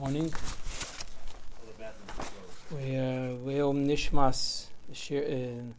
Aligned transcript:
Morning. 0.00 0.30
We 2.70 2.96
uh, 2.96 3.32
Leil 3.46 3.72
Nishmas 3.72 4.66
uh, 4.90 5.72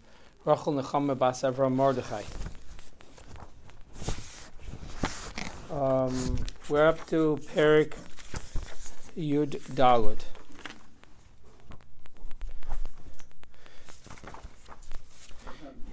Rachel 0.43 0.73
Nechama 0.73 1.17
Bas 1.17 1.43
Avram 1.43 1.73
Mordechai. 1.75 2.23
Um, 5.71 6.37
we're 6.67 6.87
up 6.87 7.05
to 7.07 7.39
Perik 7.53 7.93
Yud 9.15 9.59
Dalud. 9.75 10.19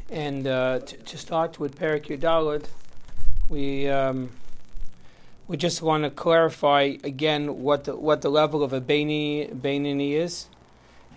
And 0.09 0.47
uh, 0.47 0.79
to, 0.79 0.97
to 0.97 1.19
start 1.19 1.61
with 1.61 1.79
Perik 1.79 2.07
Yud 2.07 2.21
Dalud, 2.21 2.65
we. 3.51 3.89
Um, 3.89 4.31
we 5.47 5.57
just 5.57 5.83
want 5.83 6.05
to 6.05 6.11
clarify 6.11 6.97
again 7.05 7.63
what 7.63 7.85
the, 7.85 7.97
what 7.97 8.23
the 8.23 8.31
level 8.31 8.63
of 8.63 8.73
a 8.73 8.81
Bainini, 8.81 10.13
is, 10.13 10.47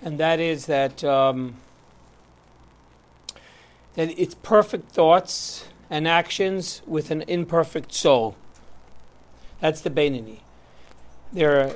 and 0.02 0.18
that 0.20 0.40
is 0.40 0.66
that 0.66 1.04
um, 1.04 1.56
that 3.96 4.10
it's 4.20 4.36
perfect 4.36 4.92
thoughts 4.92 5.68
and 5.90 6.08
actions 6.08 6.82
with 6.86 7.10
an 7.10 7.24
imperfect 7.24 7.94
soul. 7.94 8.36
That's 9.60 9.82
the 9.82 9.90
Bainini. 9.90 10.42
There, 11.32 11.62
are, 11.62 11.72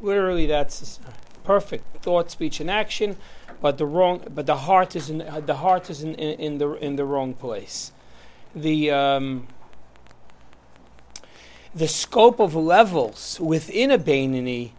literally, 0.00 0.46
that's 0.46 1.00
perfect 1.44 2.02
thought, 2.02 2.30
speech, 2.30 2.60
and 2.60 2.70
action, 2.70 3.16
but 3.60 3.78
the 3.78 3.86
wrong, 3.86 4.22
but 4.34 4.46
the 4.46 4.56
heart 4.56 4.96
is 4.96 5.08
in 5.08 5.18
the 5.46 5.56
heart 5.56 5.90
is 5.90 6.02
in, 6.02 6.14
in, 6.16 6.40
in 6.40 6.58
the 6.58 6.72
in 6.72 6.96
the 6.96 7.04
wrong 7.04 7.34
place. 7.34 7.92
The 8.54 8.90
um, 8.90 9.46
the 11.74 11.88
scope 11.88 12.38
of 12.38 12.54
levels 12.54 13.40
within 13.40 13.90
a 13.90 13.98
Bainini 13.98 14.70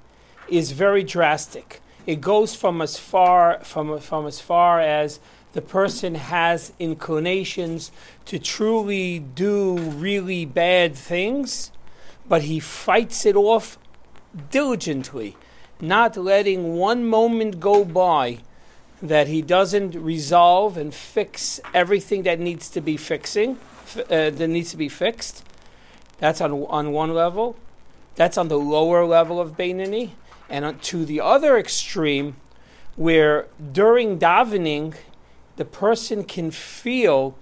is 0.47 0.71
very 0.71 1.03
drastic. 1.03 1.81
It 2.07 2.21
goes 2.21 2.55
from 2.55 2.81
as 2.81 2.97
far 2.97 3.59
from, 3.63 3.99
from 3.99 4.27
as 4.27 4.39
far 4.39 4.79
as 4.79 5.19
the 5.53 5.61
person 5.61 6.15
has 6.15 6.71
inclinations 6.79 7.91
to 8.25 8.39
truly 8.39 9.19
do 9.19 9.77
really 9.77 10.45
bad 10.45 10.95
things, 10.95 11.71
but 12.27 12.43
he 12.43 12.59
fights 12.59 13.25
it 13.25 13.35
off 13.35 13.77
diligently, 14.51 15.35
not 15.81 16.15
letting 16.15 16.75
one 16.75 17.05
moment 17.05 17.59
go 17.59 17.83
by 17.83 18.39
that 19.01 19.27
he 19.27 19.41
doesn't 19.41 19.95
resolve 19.95 20.77
and 20.77 20.93
fix 20.93 21.59
everything 21.73 22.23
that 22.23 22.39
needs 22.39 22.69
to 22.69 22.79
be 22.79 22.95
fixing 22.95 23.57
uh, 23.97 24.29
that 24.29 24.47
needs 24.47 24.71
to 24.71 24.77
be 24.77 24.89
fixed 24.89 25.43
that's 26.17 26.41
on 26.41 26.51
on 26.51 26.91
one 26.91 27.13
level. 27.13 27.55
That's 28.15 28.37
on 28.37 28.47
the 28.47 28.59
lower 28.59 29.05
level 29.05 29.41
of 29.41 29.57
Beinani. 29.57 30.11
And 30.49 30.63
on, 30.63 30.79
to 30.79 31.05
the 31.05 31.19
other 31.19 31.57
extreme, 31.57 32.37
where 32.95 33.47
during 33.73 34.19
davening, 34.19 34.95
the 35.55 35.65
person 35.65 36.23
can 36.23 36.51
feel 36.51 37.35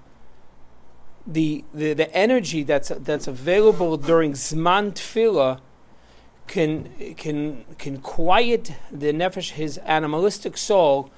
the, 1.25 1.63
the, 1.73 1.94
the 1.94 2.13
energy 2.16 2.63
that's 2.63 2.89
that's 2.89 3.27
available 3.27 3.97
during 3.97 4.33
Zman 4.33 4.94
Tefillah 4.94 5.59
can 6.47 7.16
can 7.16 7.63
can 7.77 7.99
quiet 7.99 8.73
the 8.91 9.13
nefesh, 9.13 9.51
his 9.51 9.77
animalistic 9.79 10.57
soul, 10.57 11.09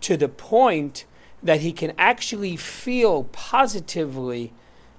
to 0.00 0.16
the 0.16 0.28
point 0.28 1.04
that 1.42 1.60
he 1.60 1.72
can 1.72 1.92
actually 1.98 2.56
feel 2.56 3.24
positively 3.24 4.52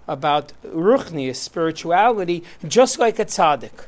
about 0.08 0.54
ruchnius, 0.66 1.38
spirituality, 1.38 2.44
just 2.68 3.00
like 3.00 3.20
a 3.20 3.26
tzaddik, 3.26 3.86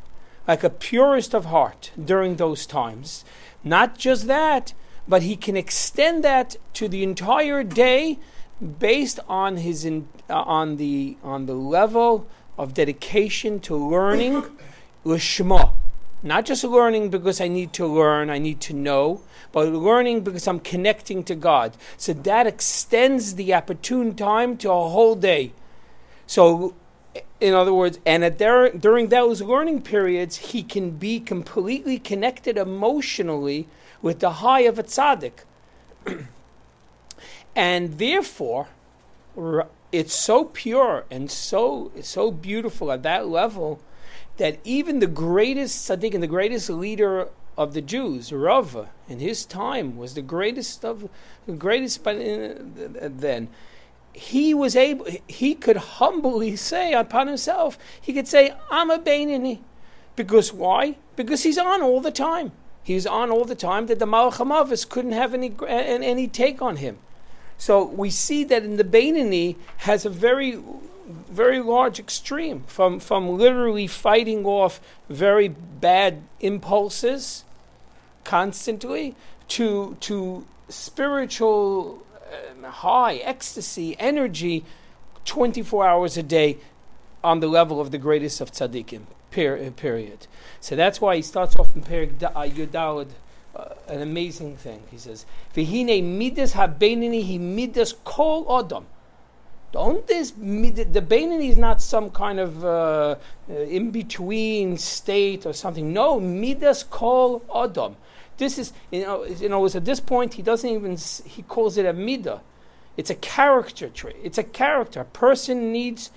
like 0.48 0.64
a 0.64 0.70
purist 0.70 1.34
of 1.34 1.46
heart 1.46 1.92
during 2.04 2.36
those 2.36 2.66
times. 2.66 3.26
Not 3.64 3.98
just 3.98 4.28
that, 4.28 4.74
but 5.08 5.24
he 5.24 5.36
can 5.36 5.58
extend 5.58 6.24
that 6.24 6.56
to 6.74 6.88
the 6.88 7.04
entire 7.04 7.64
day 7.64 8.20
based 8.80 9.20
on 9.28 9.58
his 9.58 9.84
in, 9.84 10.08
uh, 10.30 10.42
on 10.42 10.78
the 10.78 11.18
on 11.24 11.46
the 11.46 11.54
level 11.54 12.28
of 12.58 12.74
dedication 12.74 13.60
to 13.60 13.76
learning 13.76 14.44
lishma. 15.06 15.72
Not 16.22 16.46
just 16.46 16.64
learning 16.64 17.10
because 17.10 17.42
I 17.42 17.50
need 17.50 17.74
to 17.74 17.86
learn, 17.86 18.30
I 18.30 18.38
need 18.38 18.62
to 18.62 18.74
know, 18.74 19.22
but 19.52 19.68
learning 19.68 20.22
because 20.22 20.48
I'm 20.48 20.62
connecting 20.62 21.24
to 21.26 21.36
God. 21.36 21.76
So 21.98 22.14
that 22.14 22.48
extends 22.48 23.36
the 23.36 23.54
opportune 23.54 24.16
time 24.16 24.56
to 24.58 24.72
a 24.72 24.90
whole 24.90 25.16
day. 25.16 25.52
So, 26.34 26.74
in 27.40 27.54
other 27.54 27.76
words, 27.76 28.00
and 28.08 28.24
at 28.26 28.40
during 28.40 29.10
those 29.10 29.44
learning 29.44 29.84
periods, 29.84 30.38
he 30.38 30.64
can 30.64 30.90
be 30.90 31.20
completely 31.20 32.00
connected 32.00 32.58
emotionally 32.58 33.68
with 34.02 34.20
the 34.20 34.32
high 34.42 34.62
of 34.62 34.80
a 34.80 34.84
tzaddik. 34.84 35.44
and 37.56 38.00
therefore, 38.00 38.70
it's 39.92 40.16
so 40.16 40.46
pure 40.46 41.06
and 41.12 41.30
so 41.30 41.92
so 42.02 42.32
beautiful 42.32 42.92
at 42.92 43.04
that 43.04 43.28
level 43.28 43.80
that 44.38 44.58
even 44.64 45.02
the 45.02 45.14
greatest 45.28 45.88
tzaddik 45.88 46.16
and 46.16 46.24
the 46.24 46.36
greatest 46.36 46.68
leader 46.68 47.28
of 47.56 47.76
the 47.76 47.82
Jews, 47.82 48.34
Rava, 48.34 48.90
in 49.08 49.20
his 49.20 49.46
time 49.46 49.98
was 49.98 50.16
the 50.16 50.24
greatest 50.24 50.84
of 50.84 51.08
the 51.46 51.54
greatest 51.54 52.08
uh, 52.08 52.16
then 52.18 53.50
he 54.14 54.54
was 54.54 54.76
able, 54.76 55.08
he 55.28 55.56
could 55.56 55.78
humbly 55.78 56.56
say 56.56 56.94
upon 56.94 57.28
himself, 57.28 57.78
he 58.00 58.14
could 58.14 58.28
say, 58.28 58.54
I'm 58.72 58.90
a 58.90 59.00
Bainini. 59.00 59.60
Because 60.16 60.54
why? 60.54 60.98
Because 61.16 61.44
he's 61.44 61.58
on 61.58 61.82
all 61.82 62.00
the 62.00 62.12
time. 62.12 62.52
He's 62.84 63.08
on 63.08 63.32
all 63.32 63.46
the 63.46 63.56
time 63.56 63.88
that 63.88 64.00
the 64.00 64.06
Malachamavis 64.06 64.88
couldn't 64.88 65.14
have 65.14 65.34
any, 65.34 65.54
any 65.68 66.28
take 66.28 66.62
on 66.62 66.78
him. 66.78 67.00
So 67.58 67.84
we 67.84 68.10
see 68.10 68.44
that 68.44 68.64
in 68.64 68.78
the 68.78 68.84
Bainini 68.84 69.56
has 69.78 70.06
a 70.06 70.10
very, 70.10 70.60
very 71.08 71.60
large 71.60 71.98
extreme 71.98 72.64
from, 72.68 73.00
from 73.00 73.38
literally 73.38 73.88
fighting 73.88 74.46
off 74.46 74.80
very 75.10 75.48
bad 75.48 76.24
impulses 76.40 77.46
constantly 78.24 79.16
to, 79.48 79.98
to 80.02 80.46
spiritual 80.70 82.04
high 82.64 83.16
ecstasy, 83.16 83.96
energy, 84.00 84.64
24 85.26 85.88
hours 85.88 86.18
a 86.18 86.24
day 86.24 86.58
on 87.24 87.40
the 87.40 87.48
level 87.48 87.80
of 87.80 87.92
the 87.92 87.98
greatest 87.98 88.42
of 88.42 88.52
tzaddikim, 88.52 89.04
uh, 89.04 89.72
period. 89.72 90.28
So 90.60 90.76
that's 90.76 91.00
why 91.00 91.16
he 91.16 91.22
starts 91.22 91.56
off 91.56 91.76
in 91.76 91.84
Perik 91.84 92.22
uh, 92.22 92.30
Yudalad, 92.44 93.10
uh, 93.56 93.70
an 93.88 94.02
amazing 94.02 94.58
thing. 94.58 94.84
He 94.92 94.98
says, 94.98 95.26
V'hine 95.56 96.04
midas 96.04 96.54
ha-beinini 96.54 97.26
hi 97.26 97.38
midas 97.38 97.94
kol 98.04 98.46
odom. 98.46 98.86
Don't 99.74 100.06
this 100.06 100.30
the 100.30 101.02
Bainini 101.02 101.50
is 101.50 101.58
not 101.58 101.82
some 101.82 102.12
kind 102.12 102.40
of 102.40 102.64
uh, 102.64 103.16
uh, 103.50 103.54
in 103.54 103.90
between 103.90 104.78
state 104.78 105.48
or 105.48 105.54
something. 105.54 105.92
No, 105.92 106.20
midas 106.20 106.84
kol 106.84 107.40
odom. 107.50 107.96
This 108.38 108.58
is, 108.58 108.74
you 108.92 109.02
know, 109.02 109.24
you 109.26 109.50
know, 109.50 109.66
at 109.66 109.86
this 109.86 110.00
point 110.00 110.36
he 110.36 110.42
doesn't 110.42 110.70
even, 110.70 110.98
he 111.26 111.42
calls 111.44 111.78
it 111.78 111.86
a 111.86 111.94
midah. 111.94 112.42
It's 112.98 113.10
a 113.10 113.16
character 113.16 113.90
trait. 113.90 114.18
It's 114.24 114.38
a 114.38 114.44
character. 114.44 115.02
A 115.02 115.06
person 115.06 115.72
needs 115.72 116.12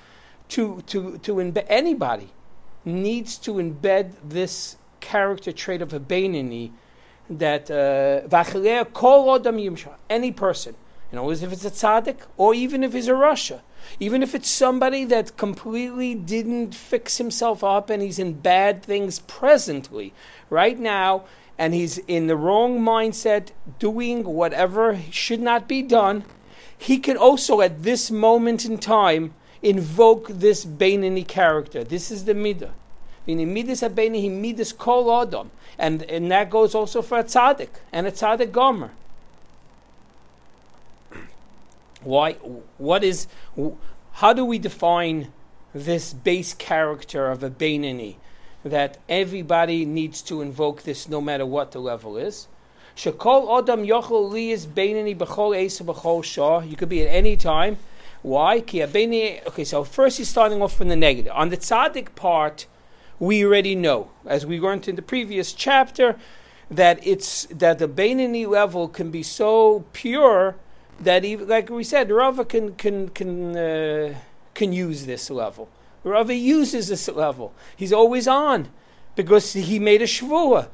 to, 0.48 0.82
to, 0.86 1.18
to 1.18 1.34
embed, 1.36 1.66
anybody 1.68 2.30
needs 2.84 3.36
to 3.38 3.54
embed 3.54 4.12
this 4.24 4.76
character 5.00 5.52
trait 5.52 5.82
of 5.82 5.92
a 5.92 6.00
Bainini 6.00 6.72
that 7.28 7.70
uh, 7.70 8.22
any 10.08 10.32
person, 10.32 10.74
you 11.10 11.16
know, 11.16 11.30
as 11.30 11.42
if 11.42 11.52
it's 11.52 11.64
a 11.64 11.70
tzaddik 11.70 12.18
or 12.36 12.54
even 12.54 12.84
if 12.84 12.92
he's 12.92 13.08
a 13.08 13.12
rasha, 13.12 13.60
even 13.98 14.22
if 14.22 14.34
it's 14.34 14.48
somebody 14.48 15.04
that 15.04 15.36
completely 15.36 16.14
didn't 16.14 16.74
fix 16.74 17.18
himself 17.18 17.62
up 17.64 17.90
and 17.90 18.02
he's 18.02 18.18
in 18.18 18.32
bad 18.34 18.82
things 18.82 19.20
presently, 19.20 20.12
right 20.50 20.78
now, 20.78 21.24
and 21.58 21.74
he's 21.74 21.98
in 21.98 22.26
the 22.26 22.36
wrong 22.36 22.80
mindset, 22.80 23.48
doing 23.78 24.24
whatever 24.24 25.00
should 25.10 25.40
not 25.40 25.66
be 25.66 25.82
done, 25.82 26.24
he 26.76 26.98
can 26.98 27.16
also, 27.16 27.60
at 27.60 27.82
this 27.82 28.10
moment 28.10 28.64
in 28.64 28.78
time, 28.78 29.34
invoke 29.62 30.28
this 30.28 30.64
Bainani 30.64 31.26
character. 31.26 31.82
This 31.82 32.10
is 32.10 32.26
the 32.26 32.34
midah. 32.34 32.72
And 35.78 36.02
and 36.02 36.30
that 36.30 36.50
goes 36.50 36.74
also 36.74 37.02
for 37.02 37.18
a 37.18 37.24
tzaddik 37.24 37.68
and 37.92 38.06
a 38.06 38.12
tzaddik 38.12 38.52
gomer. 38.52 38.92
Why? 42.02 42.34
What 42.78 43.02
is? 43.02 43.26
How 44.12 44.32
do 44.32 44.44
we 44.44 44.58
define 44.58 45.32
this 45.74 46.12
base 46.12 46.54
character 46.54 47.28
of 47.30 47.42
a 47.42 47.50
Bainani? 47.50 48.16
That 48.70 48.98
everybody 49.08 49.84
needs 49.84 50.22
to 50.22 50.40
invoke 50.42 50.82
this 50.82 51.08
no 51.08 51.20
matter 51.20 51.46
what 51.46 51.72
the 51.72 51.78
level 51.78 52.16
is. 52.16 52.48
Adam. 52.96 53.84
You 53.84 53.96
could 56.76 56.88
be 56.88 57.02
at 57.02 57.08
any 57.08 57.36
time. 57.36 57.78
Why? 58.22 58.58
Okay, 58.58 59.64
so 59.64 59.84
first 59.84 60.18
he's 60.18 60.28
starting 60.28 60.62
off 60.62 60.76
from 60.76 60.88
the 60.88 60.96
negative. 60.96 61.32
On 61.34 61.48
the 61.50 61.56
tzaddik 61.56 62.14
part, 62.14 62.66
we 63.18 63.44
already 63.44 63.74
know, 63.74 64.10
as 64.26 64.44
we 64.44 64.58
learned 64.58 64.88
in 64.88 64.96
the 64.96 65.02
previous 65.02 65.52
chapter, 65.52 66.16
that 66.70 66.98
it's 67.06 67.46
that 67.46 67.78
the 67.78 67.88
Beinani 67.88 68.46
level 68.46 68.88
can 68.88 69.10
be 69.10 69.22
so 69.22 69.84
pure 69.92 70.56
that 71.00 71.24
even 71.24 71.46
like 71.48 71.70
we 71.70 71.84
said, 71.84 72.10
Rava 72.10 72.44
can 72.44 72.74
can 72.74 73.10
can 73.10 73.56
uh, 73.56 74.14
can 74.54 74.72
use 74.72 75.06
this 75.06 75.30
level. 75.30 75.68
Rava 76.06 76.34
uses 76.34 76.86
this 76.88 77.08
level. 77.08 77.52
He's 77.76 77.92
always 77.92 78.28
on 78.28 78.68
because 79.16 79.52
he 79.54 79.78
made 79.80 80.02
a 80.02 80.06
shvua. 80.06 80.68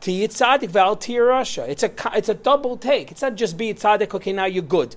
To 0.00 0.10
tzaddik 0.10 0.70
val 0.70 0.96
Rasha. 0.96 1.68
It's 1.68 1.82
a 1.82 1.92
it's 2.14 2.30
a 2.30 2.34
double 2.34 2.78
take. 2.78 3.10
It's 3.10 3.20
not 3.20 3.34
just 3.34 3.58
be 3.58 3.74
tzaddik. 3.74 4.14
Okay, 4.14 4.32
now 4.32 4.46
you're 4.46 4.62
good. 4.62 4.96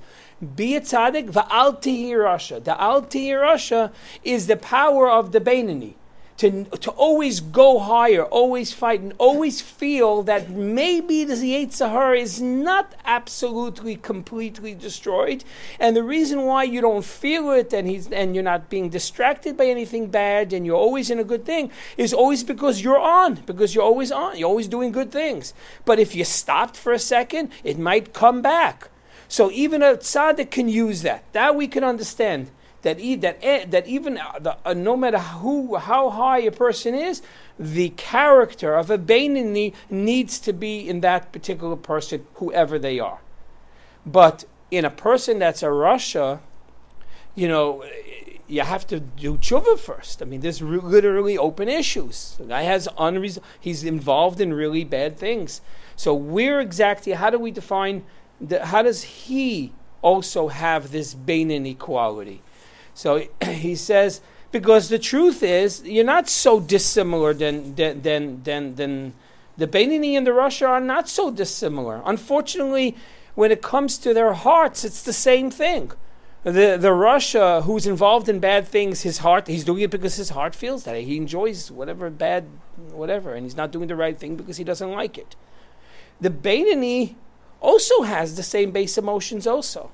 Be 0.55 0.77
a 0.77 0.81
tzaddik 0.81 1.31
va'al 1.31 1.81
Rasha. 1.81 2.63
The 2.63 2.81
al 2.81 3.01
Rasha 3.01 3.91
is 4.23 4.47
the 4.47 4.55
power 4.55 5.09
of 5.09 5.33
the 5.33 5.41
Beinani 5.41 5.95
to, 6.43 6.65
to 6.65 6.91
always 6.91 7.39
go 7.39 7.79
higher, 7.79 8.25
always 8.25 8.73
fight, 8.73 8.99
and 8.99 9.13
always 9.17 9.61
feel 9.61 10.23
that 10.23 10.49
maybe 10.49 11.23
the 11.23 11.35
Yetzirah 11.35 12.19
is 12.19 12.41
not 12.41 12.95
absolutely, 13.05 13.95
completely 13.95 14.75
destroyed. 14.75 15.45
And 15.79 15.95
the 15.95 16.03
reason 16.03 16.41
why 16.41 16.63
you 16.63 16.81
don't 16.81 17.05
feel 17.05 17.51
it 17.51 17.71
and, 17.71 17.87
he's, 17.87 18.11
and 18.11 18.35
you're 18.35 18.43
not 18.43 18.69
being 18.69 18.89
distracted 18.89 19.55
by 19.55 19.67
anything 19.67 20.07
bad 20.07 20.51
and 20.51 20.65
you're 20.65 20.75
always 20.75 21.09
in 21.09 21.17
a 21.17 21.23
good 21.23 21.45
thing 21.45 21.71
is 21.95 22.13
always 22.13 22.43
because 22.43 22.81
you're 22.81 22.99
on, 22.99 23.35
because 23.45 23.73
you're 23.73 23.85
always 23.85 24.11
on, 24.11 24.37
you're 24.37 24.49
always 24.49 24.67
doing 24.67 24.91
good 24.91 25.13
things. 25.13 25.53
But 25.85 25.97
if 25.97 26.13
you 26.13 26.25
stopped 26.25 26.75
for 26.75 26.91
a 26.91 26.99
second, 26.99 27.51
it 27.63 27.79
might 27.79 28.11
come 28.11 28.41
back. 28.41 28.89
So 29.29 29.49
even 29.51 29.81
a 29.81 29.95
tzaddik 29.95 30.51
can 30.51 30.67
use 30.67 31.03
that. 31.03 31.23
That 31.31 31.55
we 31.55 31.69
can 31.69 31.85
understand 31.85 32.51
that 32.83 32.99
e- 32.99 33.15
that 33.15 33.43
e- 33.43 33.65
that 33.65 33.87
even 33.87 34.17
uh, 34.17 34.39
the, 34.39 34.57
uh, 34.65 34.73
no 34.73 34.95
matter 34.95 35.19
who 35.19 35.75
how 35.75 36.09
high 36.11 36.39
a 36.39 36.51
person 36.51 36.93
is, 36.93 37.21
the 37.59 37.89
character 37.89 38.75
of 38.75 38.89
a 38.89 38.97
Beinani 38.97 39.73
needs 39.89 40.39
to 40.39 40.53
be 40.53 40.87
in 40.87 41.01
that 41.01 41.31
particular 41.31 41.75
person, 41.75 42.25
whoever 42.35 42.79
they 42.79 42.99
are. 42.99 43.19
But 44.05 44.45
in 44.71 44.85
a 44.85 44.89
person 44.89 45.39
that's 45.39 45.63
a 45.63 45.67
Rasha, 45.67 46.39
you 47.35 47.47
know, 47.47 47.83
you 48.47 48.61
have 48.61 48.85
to 48.87 48.99
do 48.99 49.37
tshuva 49.37 49.79
first. 49.79 50.21
I 50.21 50.25
mean, 50.25 50.41
there's 50.41 50.61
re- 50.61 50.79
literally 50.79 51.37
open 51.37 51.69
issues. 51.69 52.35
The 52.37 52.45
guy 52.45 52.63
has 52.63 52.87
he's 53.59 53.83
involved 53.83 54.41
in 54.41 54.53
really 54.53 54.83
bad 54.83 55.17
things. 55.17 55.61
So 55.95 56.13
where 56.13 56.59
exactly? 56.59 57.13
How 57.13 57.29
do 57.29 57.39
we 57.39 57.51
define? 57.51 58.03
The, 58.41 58.65
how 58.65 58.81
does 58.81 59.03
he 59.03 59.73
also 60.01 60.49
have 60.49 60.91
this 60.91 61.15
Beinani 61.15 61.77
quality? 61.77 62.41
So 62.93 63.27
he 63.45 63.75
says, 63.75 64.21
because 64.51 64.89
the 64.89 64.99
truth 64.99 65.43
is, 65.43 65.81
you're 65.83 66.05
not 66.05 66.29
so 66.29 66.59
dissimilar 66.59 67.33
than 67.33 67.75
than 67.75 68.01
than 68.01 68.43
than, 68.43 68.75
than 68.75 69.13
the 69.57 69.67
Beinani 69.67 70.13
and 70.13 70.25
the 70.25 70.31
Rasha 70.31 70.67
are 70.67 70.79
not 70.79 71.09
so 71.09 71.31
dissimilar. 71.31 72.01
Unfortunately, 72.05 72.95
when 73.35 73.51
it 73.51 73.61
comes 73.61 73.97
to 73.99 74.13
their 74.13 74.33
hearts, 74.33 74.83
it's 74.83 75.01
the 75.03 75.13
same 75.13 75.49
thing. 75.49 75.91
The 76.43 76.77
the 76.77 76.93
Rasha 77.07 77.63
who's 77.63 77.87
involved 77.87 78.29
in 78.29 78.39
bad 78.39 78.67
things, 78.67 79.01
his 79.01 79.19
heart 79.19 79.47
he's 79.47 79.65
doing 79.65 79.81
it 79.81 79.91
because 79.91 80.15
his 80.15 80.29
heart 80.29 80.53
feels 80.53 80.83
that 80.83 80.95
he 80.97 81.17
enjoys 81.17 81.71
whatever 81.71 82.09
bad 82.09 82.45
whatever, 82.91 83.33
and 83.33 83.45
he's 83.45 83.57
not 83.57 83.71
doing 83.71 83.87
the 83.87 83.95
right 83.95 84.17
thing 84.17 84.35
because 84.35 84.57
he 84.57 84.63
doesn't 84.63 84.91
like 84.91 85.17
it. 85.17 85.35
The 86.21 86.29
Beinani 86.29 87.15
also 87.59 88.03
has 88.03 88.35
the 88.35 88.43
same 88.43 88.71
base 88.71 88.97
emotions 88.97 89.47
also 89.47 89.89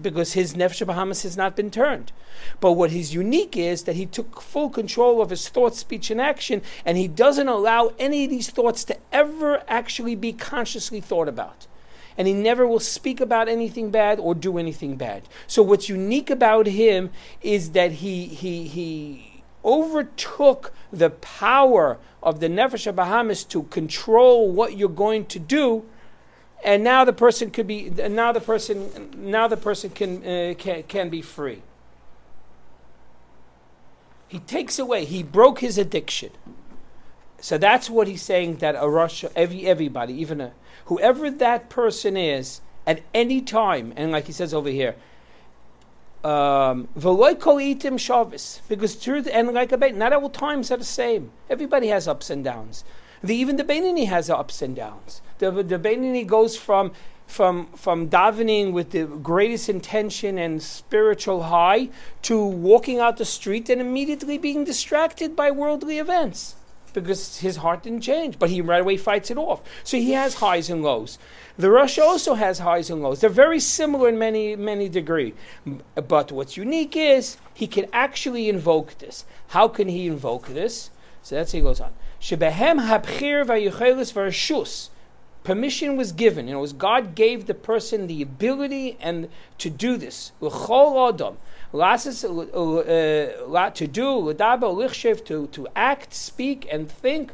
because 0.00 0.32
his 0.32 0.54
nefesh 0.54 0.84
Behamis 0.86 1.22
has 1.22 1.36
not 1.36 1.56
been 1.56 1.70
turned. 1.70 2.12
But 2.60 2.72
what 2.72 2.90
he's 2.90 3.14
unique 3.14 3.56
is 3.56 3.84
that 3.84 3.96
he 3.96 4.06
took 4.06 4.40
full 4.40 4.70
control 4.70 5.22
of 5.22 5.30
his 5.30 5.48
thought, 5.48 5.74
speech, 5.74 6.10
and 6.10 6.20
action, 6.20 6.62
and 6.84 6.98
he 6.98 7.08
doesn't 7.08 7.48
allow 7.48 7.92
any 7.98 8.24
of 8.24 8.30
these 8.30 8.50
thoughts 8.50 8.84
to 8.84 8.96
ever 9.12 9.62
actually 9.68 10.14
be 10.14 10.32
consciously 10.32 11.00
thought 11.00 11.28
about. 11.28 11.66
And 12.16 12.28
he 12.28 12.34
never 12.34 12.66
will 12.66 12.80
speak 12.80 13.20
about 13.20 13.48
anything 13.48 13.90
bad 13.90 14.20
or 14.20 14.34
do 14.34 14.58
anything 14.58 14.96
bad. 14.96 15.28
So 15.46 15.62
what's 15.62 15.88
unique 15.88 16.30
about 16.30 16.66
him 16.66 17.10
is 17.42 17.70
that 17.70 17.92
he 17.92 18.26
he 18.26 18.68
he 18.68 19.42
overtook 19.64 20.72
the 20.92 21.10
power 21.10 21.98
of 22.22 22.38
the 22.38 22.48
nefesh 22.48 22.92
Behamis 22.94 23.48
to 23.48 23.64
control 23.64 24.50
what 24.50 24.76
you're 24.76 24.88
going 24.88 25.26
to 25.26 25.38
do 25.40 25.84
and 26.64 26.82
now 26.82 27.04
the 27.04 27.12
person 27.12 27.50
could 27.50 27.66
be 27.66 27.90
now 27.90 28.32
the 28.32 28.40
person 28.40 29.10
now 29.16 29.46
the 29.46 29.56
person 29.56 29.90
can 29.90 30.24
uh, 30.24 30.54
can, 30.58 30.82
can 30.84 31.10
be 31.10 31.22
free 31.22 31.62
he 34.28 34.38
takes 34.40 34.78
away 34.78 35.04
he 35.04 35.22
broke 35.22 35.60
his 35.60 35.78
addiction 35.78 36.30
so 37.40 37.58
that's 37.58 37.90
what 37.90 38.08
he's 38.08 38.22
saying 38.22 38.56
that 38.56 38.74
a 38.74 38.78
Rasha 38.78 39.30
every 39.36 39.66
everybody 39.66 40.14
even 40.14 40.40
a, 40.40 40.52
whoever 40.86 41.30
that 41.30 41.68
person 41.68 42.16
is 42.16 42.60
at 42.86 43.02
any 43.12 43.40
time 43.40 43.92
and 43.96 44.10
like 44.10 44.26
he 44.26 44.32
says 44.32 44.54
over 44.54 44.70
here 44.70 44.96
um, 46.24 46.88
because 46.94 48.96
truth 48.96 49.28
and 49.30 49.52
like 49.52 49.72
a 49.72 49.92
not 49.92 50.14
all 50.14 50.30
times 50.30 50.70
are 50.70 50.78
the 50.78 50.84
same. 50.84 51.30
Everybody 51.50 51.88
has 51.88 52.08
ups 52.08 52.30
and 52.30 52.42
downs. 52.42 52.82
The, 53.24 53.34
even 53.34 53.56
the 53.56 53.64
Beinani 53.64 54.06
has 54.06 54.28
ups 54.28 54.60
and 54.60 54.76
downs. 54.76 55.22
The, 55.38 55.50
the 55.50 55.78
Beinani 55.78 56.26
goes 56.26 56.58
from 56.58 56.92
from 57.26 57.68
from 57.74 58.10
davening 58.10 58.72
with 58.72 58.90
the 58.90 59.06
greatest 59.06 59.70
intention 59.70 60.36
and 60.36 60.62
spiritual 60.62 61.44
high 61.44 61.88
to 62.20 62.44
walking 62.44 62.98
out 62.98 63.16
the 63.16 63.24
street 63.24 63.70
and 63.70 63.80
immediately 63.80 64.36
being 64.36 64.62
distracted 64.62 65.34
by 65.34 65.50
worldly 65.50 65.98
events 65.98 66.56
because 66.92 67.38
his 67.38 67.56
heart 67.56 67.82
didn't 67.82 68.02
change, 68.02 68.38
but 68.38 68.50
he 68.50 68.60
right 68.60 68.82
away 68.82 68.98
fights 68.98 69.30
it 69.30 69.38
off. 69.38 69.62
So 69.84 69.96
he 69.96 70.12
has 70.12 70.34
highs 70.34 70.68
and 70.68 70.82
lows. 70.82 71.18
The 71.56 71.68
Rasha 71.68 72.02
also 72.02 72.34
has 72.34 72.58
highs 72.58 72.90
and 72.90 73.02
lows. 73.02 73.22
They're 73.22 73.30
very 73.30 73.58
similar 73.58 74.10
in 74.10 74.18
many 74.18 74.54
many 74.54 74.90
degree, 74.90 75.32
but 75.94 76.30
what's 76.30 76.58
unique 76.58 76.94
is 76.94 77.38
he 77.54 77.66
can 77.66 77.86
actually 77.90 78.50
invoke 78.50 78.98
this. 78.98 79.24
How 79.48 79.66
can 79.66 79.88
he 79.88 80.06
invoke 80.06 80.48
this? 80.48 80.90
So 81.22 81.36
that's 81.36 81.52
he 81.52 81.62
goes 81.62 81.80
on. 81.80 81.94
Shebehem 82.24 82.80
habchir 82.88 83.44
v'rashus. 83.44 84.88
Permission 85.42 85.96
was 85.98 86.12
given. 86.12 86.48
You 86.48 86.54
know, 86.54 86.60
was 86.60 86.72
God 86.72 87.14
gave 87.14 87.44
the 87.44 87.52
person 87.52 88.06
the 88.06 88.22
ability 88.22 88.96
and 88.98 89.28
to 89.58 89.68
do 89.68 89.98
this. 89.98 90.32
Uh, 90.40 91.12
to 93.72 93.86
do, 93.86 94.34
to, 95.26 95.46
to 95.48 95.68
act, 95.76 96.14
speak, 96.14 96.66
and 96.72 96.90
think, 96.90 97.32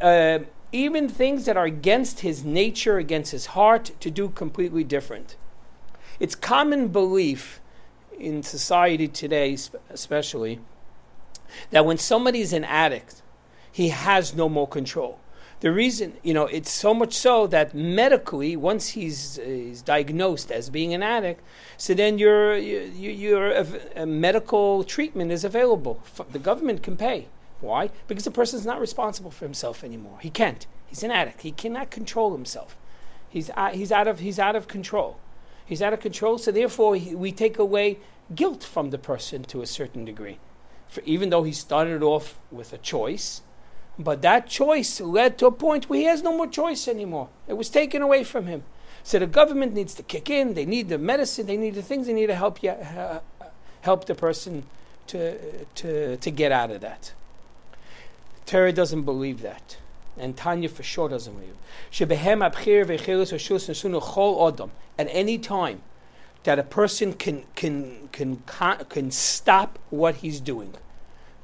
uh, 0.00 0.38
even 0.70 1.08
things 1.08 1.44
that 1.46 1.56
are 1.56 1.64
against 1.64 2.20
his 2.20 2.44
nature, 2.44 2.98
against 2.98 3.32
his 3.32 3.46
heart, 3.46 3.90
to 3.98 4.08
do 4.08 4.28
completely 4.28 4.84
different. 4.84 5.34
It's 6.20 6.36
common 6.36 6.86
belief 6.86 7.60
in 8.16 8.44
society 8.44 9.08
today, 9.08 9.58
especially, 9.90 10.60
that 11.72 11.84
when 11.84 11.98
somebody 11.98 12.40
is 12.40 12.52
an 12.52 12.62
addict, 12.62 13.22
he 13.74 13.88
has 13.88 14.34
no 14.36 14.48
more 14.48 14.68
control. 14.68 15.18
The 15.58 15.72
reason, 15.72 16.12
you 16.22 16.32
know, 16.32 16.46
it's 16.46 16.70
so 16.70 16.94
much 16.94 17.12
so 17.12 17.48
that 17.48 17.74
medically, 17.74 18.54
once 18.54 18.90
he's, 18.90 19.36
uh, 19.36 19.42
he's 19.42 19.82
diagnosed 19.82 20.52
as 20.52 20.70
being 20.70 20.94
an 20.94 21.02
addict, 21.02 21.42
so 21.76 21.92
then 21.92 22.16
your 22.16 22.56
you, 22.56 23.10
your 23.10 23.50
a 23.96 24.06
medical 24.06 24.84
treatment 24.84 25.32
is 25.32 25.42
available. 25.42 26.00
The 26.30 26.38
government 26.38 26.84
can 26.84 26.96
pay. 26.96 27.26
Why? 27.60 27.90
Because 28.06 28.22
the 28.22 28.30
person 28.30 28.60
is 28.60 28.66
not 28.66 28.80
responsible 28.80 29.32
for 29.32 29.44
himself 29.44 29.82
anymore. 29.82 30.18
He 30.22 30.30
can't. 30.30 30.68
He's 30.86 31.02
an 31.02 31.10
addict. 31.10 31.42
He 31.42 31.50
cannot 31.50 31.90
control 31.90 32.32
himself. 32.32 32.76
He's 33.28 33.50
uh, 33.56 33.70
he's 33.70 33.90
out 33.90 34.06
of 34.06 34.20
he's 34.20 34.38
out 34.38 34.54
of 34.54 34.68
control. 34.68 35.18
He's 35.66 35.82
out 35.82 35.92
of 35.92 35.98
control. 35.98 36.38
So 36.38 36.52
therefore, 36.52 36.94
he, 36.94 37.16
we 37.16 37.32
take 37.32 37.58
away 37.58 37.98
guilt 38.32 38.62
from 38.62 38.90
the 38.90 38.98
person 38.98 39.42
to 39.44 39.62
a 39.62 39.66
certain 39.66 40.04
degree. 40.04 40.38
For 40.86 41.00
even 41.00 41.30
though 41.30 41.42
he 41.42 41.52
started 41.52 42.04
off 42.04 42.38
with 42.52 42.72
a 42.72 42.78
choice, 42.78 43.42
but 43.98 44.22
that 44.22 44.48
choice 44.48 45.00
led 45.00 45.38
to 45.38 45.46
a 45.46 45.52
point 45.52 45.88
where 45.88 46.00
he 46.00 46.06
has 46.06 46.22
no 46.22 46.36
more 46.36 46.46
choice 46.46 46.88
anymore. 46.88 47.28
It 47.46 47.54
was 47.54 47.68
taken 47.68 48.02
away 48.02 48.24
from 48.24 48.46
him. 48.46 48.64
So 49.02 49.18
the 49.18 49.26
government 49.26 49.74
needs 49.74 49.94
to 49.94 50.02
kick 50.02 50.30
in. 50.30 50.54
They 50.54 50.64
need 50.64 50.88
the 50.88 50.98
medicine. 50.98 51.46
They 51.46 51.56
need 51.56 51.74
the 51.74 51.82
things. 51.82 52.06
They 52.06 52.14
need 52.14 52.28
to 52.28 52.34
help 52.34 52.62
you, 52.62 52.70
uh, 52.70 53.20
help 53.82 54.06
the 54.06 54.14
person 54.14 54.64
to, 55.08 55.64
to, 55.66 56.16
to 56.16 56.30
get 56.30 56.50
out 56.50 56.70
of 56.70 56.80
that. 56.80 57.12
Torah 58.46 58.72
doesn't 58.72 59.02
believe 59.02 59.42
that. 59.42 59.76
And 60.16 60.36
Tanya 60.36 60.68
for 60.68 60.82
sure 60.82 61.08
doesn't 61.08 61.34
believe 61.34 61.54
At 64.96 65.08
any 65.10 65.38
time 65.38 65.82
that 66.44 66.58
a 66.58 66.62
person 66.62 67.12
can, 67.14 67.44
can, 67.54 68.08
can, 68.12 68.42
can 68.88 69.10
stop 69.10 69.78
what 69.90 70.16
he's 70.16 70.40
doing. 70.40 70.74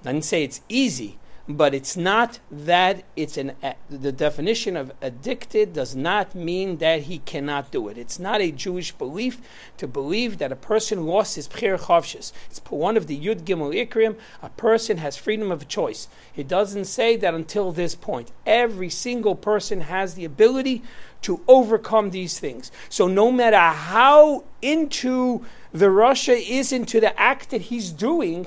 I 0.04 0.12
didn't 0.12 0.24
say 0.24 0.44
it's 0.44 0.60
easy, 0.68 1.18
but 1.56 1.74
it's 1.74 1.96
not 1.96 2.38
that 2.50 3.04
it's 3.16 3.36
an 3.36 3.52
the 3.88 4.12
definition 4.12 4.76
of 4.76 4.92
addicted 5.00 5.72
does 5.72 5.96
not 5.96 6.34
mean 6.34 6.78
that 6.78 7.02
he 7.02 7.18
cannot 7.18 7.70
do 7.70 7.88
it. 7.88 7.96
It's 7.96 8.18
not 8.18 8.40
a 8.40 8.50
Jewish 8.50 8.92
belief 8.92 9.40
to 9.78 9.86
believe 9.86 10.38
that 10.38 10.52
a 10.52 10.56
person 10.56 11.06
lost 11.06 11.36
his 11.36 11.48
Bechira 11.48 11.78
Chofshis. 11.78 12.32
It's 12.50 12.60
one 12.68 12.96
of 12.96 13.06
the 13.06 13.18
Yud 13.18 13.42
Gimel 13.42 13.74
Ikrim. 13.74 14.16
A 14.42 14.50
person 14.50 14.98
has 14.98 15.16
freedom 15.16 15.50
of 15.50 15.68
choice. 15.68 16.08
It 16.36 16.48
doesn't 16.48 16.84
say 16.86 17.16
that 17.16 17.34
until 17.34 17.72
this 17.72 17.94
point. 17.94 18.32
Every 18.46 18.90
single 18.90 19.34
person 19.34 19.82
has 19.82 20.14
the 20.14 20.24
ability 20.24 20.82
to 21.22 21.42
overcome 21.48 22.10
these 22.10 22.38
things. 22.38 22.70
So 22.88 23.06
no 23.06 23.30
matter 23.30 23.58
how 23.58 24.44
into 24.62 25.44
the 25.72 25.86
Rasha 25.86 26.40
is 26.40 26.72
into 26.72 27.00
the 27.00 27.18
act 27.20 27.50
that 27.50 27.62
he's 27.62 27.90
doing, 27.90 28.46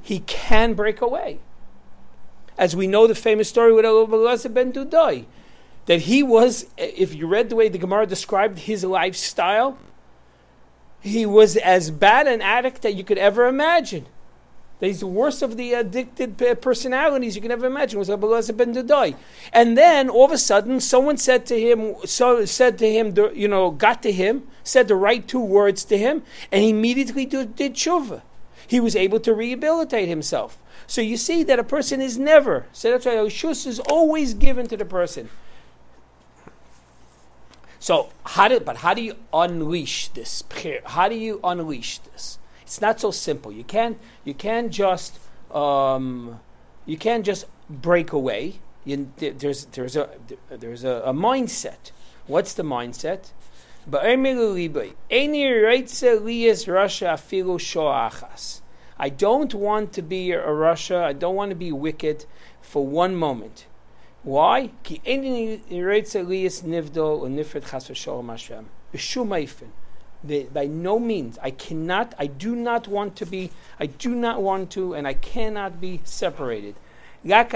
he 0.00 0.20
can 0.20 0.74
break 0.74 1.00
away 1.00 1.40
as 2.58 2.74
we 2.74 2.86
know 2.86 3.06
the 3.06 3.14
famous 3.14 3.48
story 3.48 3.72
with 3.72 3.84
Elazar 3.84 4.52
ben 4.52 4.72
Durdaya, 4.72 5.24
that 5.86 6.02
he 6.02 6.22
was, 6.22 6.66
if 6.76 7.14
you 7.14 7.26
read 7.26 7.48
the 7.48 7.56
way 7.56 7.68
the 7.68 7.78
Gemara 7.78 8.06
described 8.06 8.58
his 8.58 8.84
lifestyle, 8.84 9.78
he 11.00 11.24
was 11.24 11.56
as 11.56 11.90
bad 11.90 12.26
an 12.26 12.42
addict 12.42 12.82
that 12.82 12.94
you 12.94 13.04
could 13.04 13.16
ever 13.16 13.46
imagine. 13.46 14.06
That 14.80 14.88
he's 14.88 15.00
the 15.00 15.06
worst 15.06 15.42
of 15.42 15.56
the 15.56 15.72
addicted 15.72 16.38
personalities 16.60 17.34
you 17.34 17.42
can 17.42 17.50
ever 17.50 17.66
imagine 17.66 17.98
was 17.98 18.08
Elazar 18.08 18.56
ben 18.56 18.74
Durdaya. 18.74 19.16
And 19.52 19.78
then 19.78 20.08
all 20.08 20.24
of 20.26 20.32
a 20.32 20.38
sudden, 20.38 20.80
someone 20.80 21.16
said 21.16 21.46
to 21.46 21.58
him, 21.58 21.94
so 22.04 22.44
said 22.44 22.78
to 22.78 22.92
him, 22.92 23.14
you 23.34 23.48
know, 23.48 23.70
got 23.70 24.02
to 24.02 24.12
him, 24.12 24.46
said 24.62 24.88
the 24.88 24.94
right 24.94 25.26
two 25.26 25.40
words 25.40 25.84
to 25.86 25.96
him, 25.96 26.22
and 26.52 26.62
he 26.62 26.70
immediately 26.70 27.24
did, 27.24 27.56
did 27.56 27.74
tshuva. 27.74 28.22
He 28.66 28.80
was 28.80 28.94
able 28.94 29.20
to 29.20 29.32
rehabilitate 29.32 30.08
himself. 30.08 30.58
So 30.88 31.02
you 31.02 31.18
see 31.18 31.44
that 31.44 31.58
a 31.58 31.64
person 31.64 32.00
is 32.00 32.18
never, 32.18 32.64
so 32.72 32.90
that's 32.90 33.04
why 33.04 33.12
Oshus 33.12 33.66
is 33.66 33.78
always 33.78 34.32
given 34.32 34.66
to 34.68 34.76
the 34.76 34.86
person. 34.86 35.28
So 37.78 38.08
how 38.24 38.48
do, 38.48 38.58
but 38.58 38.78
how 38.78 38.94
do 38.94 39.02
you 39.02 39.16
unleash 39.32 40.08
this? 40.08 40.42
How 40.86 41.10
do 41.10 41.14
you 41.14 41.40
unleash 41.44 41.98
this? 41.98 42.38
It's 42.62 42.80
not 42.80 43.00
so 43.00 43.10
simple. 43.10 43.52
You 43.52 43.64
can't, 43.64 43.98
you 44.24 44.32
can't 44.32 44.72
just, 44.72 45.18
um, 45.54 46.40
you 46.86 46.96
can't 46.96 47.24
just 47.24 47.44
break 47.68 48.12
away. 48.12 48.60
You, 48.86 49.12
there's, 49.18 49.66
there's 49.66 49.94
a, 49.94 50.08
there's 50.48 50.84
a, 50.84 51.02
a 51.04 51.12
mindset. 51.12 51.92
What's 52.26 52.54
the 52.54 52.62
mindset? 52.62 53.32
I 58.98 59.10
don't 59.10 59.54
want 59.54 59.92
to 59.92 60.02
be 60.02 60.32
a 60.32 60.40
Rasha. 60.40 61.02
I 61.02 61.12
don't 61.12 61.36
want 61.36 61.50
to 61.50 61.56
be 61.56 61.70
wicked 61.70 62.24
for 62.60 62.84
one 62.86 63.14
moment. 63.14 63.66
Why? 64.22 64.72
By 70.52 70.66
no 70.66 70.98
means, 70.98 71.38
I 71.40 71.52
cannot, 71.52 72.12
I 72.18 72.26
do 72.26 72.56
not 72.56 72.88
want 72.88 73.14
to 73.16 73.26
be, 73.26 73.52
I 73.78 73.86
do 73.86 74.16
not 74.16 74.42
want 74.42 74.72
to, 74.72 74.94
and 74.94 75.06
I 75.06 75.14
cannot 75.14 75.80
be 75.80 76.00
separated. 76.02 76.74
It's 77.24 77.52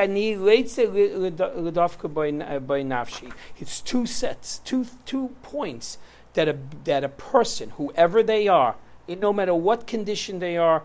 two 3.81 4.07
sets, 4.07 4.59
two, 4.59 4.87
two 5.05 5.29
points 5.43 5.99
that 6.35 6.49
a, 6.49 6.57
that 6.85 7.05
a 7.05 7.09
person, 7.09 7.71
whoever 7.71 8.23
they 8.23 8.49
are, 8.49 8.77
no 9.09 9.33
matter 9.33 9.55
what 9.55 9.87
condition 9.87 10.39
they 10.39 10.57
are, 10.57 10.83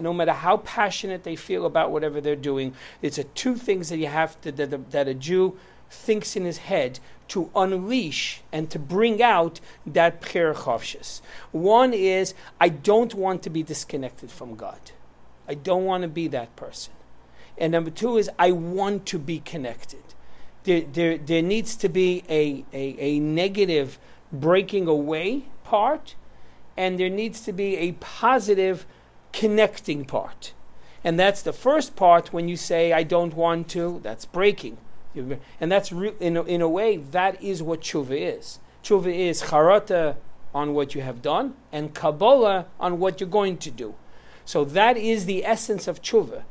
no 0.00 0.12
matter 0.12 0.32
how 0.32 0.58
passionate 0.58 1.24
they 1.24 1.36
feel 1.36 1.66
about 1.66 1.90
whatever 1.90 2.20
they're 2.20 2.36
doing, 2.36 2.74
it's 3.00 3.18
a 3.18 3.24
two 3.24 3.56
things 3.56 3.88
that 3.88 3.98
you 3.98 4.06
have 4.06 4.40
to 4.42 4.52
that, 4.52 4.90
that 4.90 5.08
a 5.08 5.14
Jew 5.14 5.58
thinks 5.90 6.36
in 6.36 6.44
his 6.44 6.58
head 6.58 6.98
to 7.28 7.50
unleash 7.54 8.42
and 8.52 8.70
to 8.70 8.78
bring 8.78 9.22
out 9.22 9.60
that 9.86 10.20
prayer. 10.20 10.54
One 11.52 11.94
is 11.94 12.34
I 12.60 12.68
don't 12.68 13.14
want 13.14 13.42
to 13.42 13.50
be 13.50 13.62
disconnected 13.62 14.30
from 14.30 14.54
God. 14.56 14.92
I 15.48 15.54
don't 15.54 15.84
want 15.84 16.02
to 16.02 16.08
be 16.08 16.28
that 16.28 16.54
person. 16.56 16.94
And 17.58 17.72
number 17.72 17.90
two 17.90 18.16
is 18.16 18.30
I 18.38 18.52
want 18.52 19.06
to 19.06 19.18
be 19.18 19.40
connected. 19.40 20.02
There, 20.64 20.82
there, 20.82 21.18
there 21.18 21.42
needs 21.42 21.76
to 21.76 21.88
be 21.88 22.24
a, 22.28 22.64
a, 22.72 22.96
a 22.98 23.18
negative 23.18 23.98
breaking 24.32 24.86
away 24.86 25.46
part, 25.64 26.14
and 26.76 26.98
there 26.98 27.10
needs 27.10 27.42
to 27.42 27.52
be 27.52 27.76
a 27.76 27.92
positive 27.92 28.86
connecting 29.32 30.04
part. 30.04 30.52
And 31.04 31.18
that's 31.18 31.42
the 31.42 31.52
first 31.52 31.96
part 31.96 32.32
when 32.32 32.48
you 32.48 32.56
say, 32.56 32.92
I 32.92 33.02
don't 33.02 33.34
want 33.34 33.68
to, 33.70 34.00
that's 34.02 34.24
breaking. 34.24 34.78
And 35.14 35.70
that's, 35.70 35.92
re- 35.92 36.14
in, 36.20 36.36
a, 36.36 36.42
in 36.44 36.62
a 36.62 36.68
way, 36.68 36.96
that 36.96 37.42
is 37.42 37.62
what 37.62 37.80
tshuva 37.80 38.38
is. 38.38 38.60
Tshuva 38.82 39.14
is 39.14 39.42
charata 39.42 40.16
on 40.54 40.74
what 40.74 40.94
you 40.94 41.02
have 41.02 41.22
done 41.22 41.54
and 41.72 41.94
kabbalah 41.94 42.66
on 42.78 42.98
what 42.98 43.20
you're 43.20 43.28
going 43.28 43.58
to 43.58 43.70
do. 43.70 43.94
So 44.44 44.64
that 44.64 44.96
is 44.96 45.26
the 45.26 45.44
essence 45.44 45.88
of 45.88 46.02
tshuva. 46.02 46.42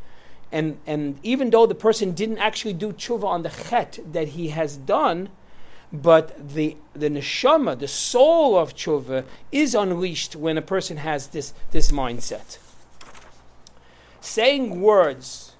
And, 0.51 0.79
and 0.85 1.17
even 1.23 1.49
though 1.49 1.65
the 1.65 1.75
person 1.75 2.11
didn't 2.11 2.39
actually 2.39 2.73
do 2.73 2.91
tshuva 2.91 3.23
on 3.23 3.43
the 3.43 3.49
chet 3.49 3.99
that 4.11 4.29
he 4.29 4.49
has 4.49 4.75
done, 4.75 5.29
but 5.93 6.53
the, 6.55 6.77
the 6.93 7.09
neshama, 7.09 7.79
the 7.79 7.87
soul 7.87 8.57
of 8.57 8.75
tshuva, 8.75 9.25
is 9.51 9.73
unleashed 9.75 10.35
when 10.35 10.57
a 10.57 10.61
person 10.61 10.97
has 10.97 11.27
this, 11.27 11.53
this 11.71 11.91
mindset 11.91 12.57
saying 14.21 14.79
words, 14.79 15.55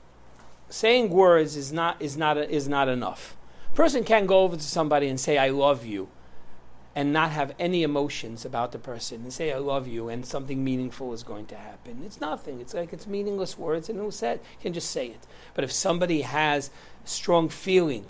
saying 0.70 1.10
words 1.10 1.58
is 1.58 1.74
not 1.74 2.01
is 2.01 2.15
not 2.15 2.38
is 2.38 2.70
not 2.70 2.88
enough. 2.88 3.36
A 3.74 3.75
person 3.75 4.03
can't 4.06 4.27
go 4.27 4.39
over 4.39 4.56
to 4.56 4.63
somebody 4.63 5.08
and 5.08 5.20
say 5.20 5.38
I 5.38 5.50
love 5.50 5.86
you, 5.86 6.08
and 6.96 7.13
not 7.13 7.32
have 7.32 7.56
any 7.58 7.84
emotions 7.84 8.44
about 8.44 8.72
the 8.72 8.80
person 8.80 9.22
and 9.22 9.32
say 9.32 9.53
I 9.53 9.60
love 9.60 9.88
you 9.88 10.10
and 10.10 10.25
something 10.25 10.63
meaningful 10.63 11.13
is 11.13 11.24
going 11.24 11.46
to 11.48 11.56
happen. 11.56 12.01
It's 12.06 12.20
nothing. 12.20 12.60
It's 12.60 12.74
like 12.74 12.91
it's 12.91 13.08
meaningless 13.08 13.58
words 13.58 13.89
and 13.89 14.00
it 14.00 14.13
said 14.13 14.39
you 14.39 14.62
can 14.62 14.74
just 14.74 14.91
say 14.91 15.08
it. 15.08 15.25
But 15.53 15.63
if 15.63 15.72
somebody 15.72 16.22
has 16.22 16.70
strong 17.06 17.48
feeling 17.48 18.06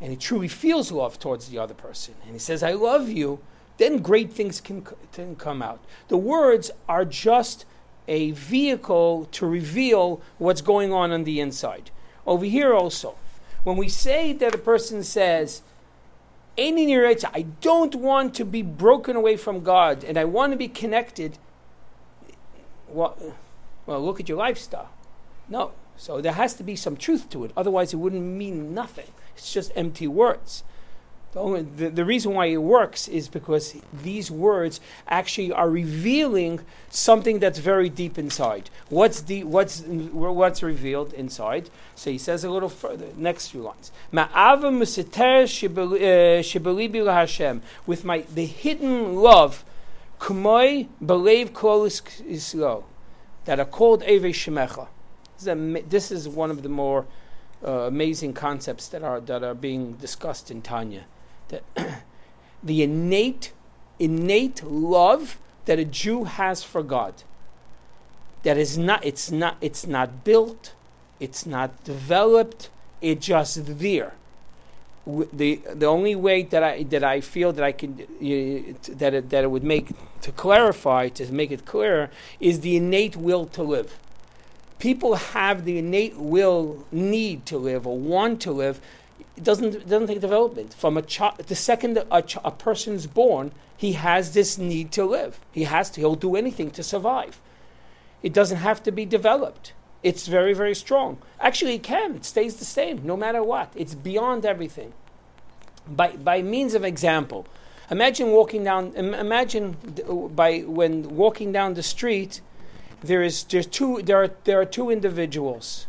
and 0.00 0.10
he 0.10 0.16
truly 0.16 0.48
feels 0.48 0.90
love 0.90 1.18
towards 1.18 1.48
the 1.48 1.58
other 1.58 1.74
person 1.74 2.14
and 2.24 2.32
he 2.32 2.38
says 2.38 2.62
I 2.62 2.72
love 2.72 3.10
you, 3.10 3.40
then 3.76 3.98
great 3.98 4.32
things 4.32 4.60
can, 4.60 4.86
can 5.12 5.36
come 5.36 5.60
out. 5.60 5.84
The 6.08 6.16
words 6.16 6.70
are 6.88 7.04
just 7.04 7.66
a 8.06 8.32
vehicle 8.32 9.28
to 9.32 9.46
reveal 9.46 10.20
what's 10.38 10.60
going 10.60 10.92
on 10.92 11.10
on 11.12 11.24
the 11.24 11.40
inside. 11.40 11.90
Over 12.26 12.44
here 12.44 12.74
also, 12.74 13.16
when 13.64 13.76
we 13.76 13.88
say 13.88 14.32
that 14.32 14.54
a 14.54 14.58
person 14.58 15.02
says, 15.02 15.62
I 16.56 17.46
don't 17.60 17.94
want 17.94 18.34
to 18.34 18.44
be 18.44 18.62
broken 18.62 19.16
away 19.16 19.36
from 19.36 19.64
God 19.64 20.04
and 20.04 20.16
I 20.16 20.24
want 20.24 20.52
to 20.52 20.56
be 20.56 20.68
connected, 20.68 21.38
well, 22.88 23.16
well, 23.86 24.04
look 24.04 24.20
at 24.20 24.28
your 24.28 24.38
lifestyle. 24.38 24.90
No. 25.48 25.72
So 25.96 26.20
there 26.20 26.32
has 26.32 26.54
to 26.54 26.62
be 26.62 26.76
some 26.76 26.96
truth 26.96 27.30
to 27.30 27.44
it. 27.44 27.52
Otherwise, 27.56 27.92
it 27.92 27.96
wouldn't 27.96 28.22
mean 28.22 28.74
nothing. 28.74 29.08
It's 29.36 29.52
just 29.52 29.72
empty 29.74 30.06
words. 30.06 30.64
The, 31.34 31.40
only, 31.40 31.62
the, 31.62 31.90
the, 31.90 32.04
reason 32.04 32.32
why 32.32 32.46
it 32.46 32.62
works 32.62 33.08
is 33.08 33.26
because 33.26 33.74
these 33.92 34.30
words 34.30 34.80
actually 35.08 35.50
are 35.50 35.68
revealing 35.68 36.60
something 36.90 37.40
that's 37.40 37.58
very 37.58 37.88
deep 37.88 38.16
inside. 38.18 38.70
What's 38.88 39.22
the 39.22 39.42
what's 39.42 39.80
what's 39.80 40.62
revealed 40.62 41.12
inside? 41.12 41.70
So 41.96 42.12
he 42.12 42.18
says 42.18 42.44
a 42.44 42.50
little 42.50 42.68
further, 42.68 43.08
next 43.16 43.48
few 43.48 43.62
lines. 43.62 43.90
Uh, 44.16 44.28
With 47.84 48.04
my 48.04 48.24
the 48.32 48.46
hidden 48.46 49.16
love, 49.16 49.64
kumoi 50.20 50.86
believe 51.04 51.52
kolis 51.52 52.78
that 53.44 53.58
are 53.58 53.64
called 53.64 54.04
Eve 54.04 54.22
Shemecha. 54.22 54.86
This 55.40 56.12
is 56.12 56.28
one 56.28 56.52
of 56.52 56.62
the 56.62 56.68
more 56.68 57.06
uh, 57.66 57.88
amazing 57.88 58.34
concepts 58.34 58.86
that 58.86 59.02
are 59.02 59.18
that 59.22 59.42
are 59.42 59.54
being 59.54 59.94
discussed 59.94 60.52
in 60.52 60.62
Tanya 60.62 61.06
that 61.48 61.62
the 62.62 62.82
innate, 62.82 63.52
innate 63.98 64.62
love 64.64 65.38
that 65.64 65.78
a 65.78 65.84
Jew 65.84 66.24
has 66.24 66.62
for 66.62 66.82
God. 66.82 67.14
That 68.42 68.58
is 68.58 68.76
not, 68.76 69.04
it's 69.04 69.30
not, 69.30 69.56
it's 69.60 69.86
not 69.86 70.24
built, 70.24 70.74
it's 71.18 71.46
not 71.46 71.82
developed, 71.84 72.68
it's 73.00 73.26
just 73.26 73.78
there. 73.78 74.14
The, 75.06 75.60
the 75.74 75.86
only 75.86 76.14
way 76.14 76.42
that 76.44 76.62
I, 76.62 76.82
that 76.84 77.04
I 77.04 77.20
feel 77.20 77.52
that 77.52 77.62
I 77.62 77.72
can, 77.72 78.00
uh, 78.00 78.94
that, 78.96 79.12
it, 79.12 79.30
that 79.30 79.44
it 79.44 79.50
would 79.50 79.64
make, 79.64 79.90
to 80.22 80.32
clarify, 80.32 81.08
to 81.08 81.30
make 81.30 81.50
it 81.50 81.66
clear, 81.66 82.10
is 82.40 82.60
the 82.60 82.76
innate 82.76 83.16
will 83.16 83.44
to 83.46 83.62
live 83.62 83.98
people 84.84 85.14
have 85.14 85.64
the 85.64 85.78
innate 85.78 86.14
will, 86.18 86.84
need 86.92 87.46
to 87.46 87.56
live, 87.56 87.86
or 87.86 87.96
want 87.96 88.38
to 88.42 88.52
live, 88.52 88.80
it 89.36 89.44
doesn't, 89.44 89.74
it 89.74 89.88
doesn't 89.88 90.08
take 90.08 90.20
development. 90.20 90.74
From 90.74 90.96
a 90.96 91.02
child, 91.02 91.38
the 91.38 91.54
second 91.54 92.02
a, 92.10 92.22
ch- 92.22 92.38
a 92.44 92.50
person's 92.50 93.06
born, 93.06 93.52
he 93.76 93.92
has 93.92 94.34
this 94.34 94.58
need 94.58 94.92
to 94.92 95.04
live. 95.04 95.40
He 95.52 95.64
has 95.64 95.90
to, 95.90 96.00
he'll 96.00 96.14
do 96.14 96.36
anything 96.36 96.70
to 96.72 96.82
survive. 96.82 97.40
It 98.22 98.32
doesn't 98.32 98.58
have 98.58 98.82
to 98.84 98.92
be 98.92 99.04
developed. 99.04 99.72
It's 100.02 100.26
very, 100.26 100.54
very 100.54 100.74
strong. 100.74 101.18
Actually, 101.40 101.74
it 101.76 101.82
can. 101.82 102.16
It 102.16 102.24
stays 102.24 102.56
the 102.56 102.64
same 102.64 103.04
no 103.04 103.16
matter 103.16 103.42
what. 103.42 103.72
It's 103.74 103.94
beyond 103.94 104.44
everything. 104.44 104.92
By, 105.86 106.12
by 106.12 106.40
means 106.42 106.74
of 106.74 106.84
example, 106.84 107.46
imagine 107.90 108.30
walking 108.30 108.64
down, 108.64 108.94
imagine 108.94 109.76
by 110.34 110.60
when 110.60 111.16
walking 111.16 111.52
down 111.52 111.74
the 111.74 111.82
street, 111.82 112.40
there 113.02 113.22
is 113.22 113.44
there's 113.44 113.66
two 113.66 114.00
there 114.02 114.22
are 114.22 114.30
there 114.44 114.60
are 114.60 114.64
two 114.64 114.90
individuals. 114.90 115.86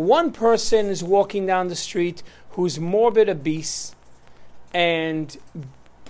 One 0.00 0.32
person 0.32 0.86
is 0.86 1.04
walking 1.04 1.44
down 1.44 1.68
the 1.68 1.76
street 1.76 2.22
who's 2.52 2.80
morbid 2.80 3.28
obese 3.28 3.94
and 4.72 5.36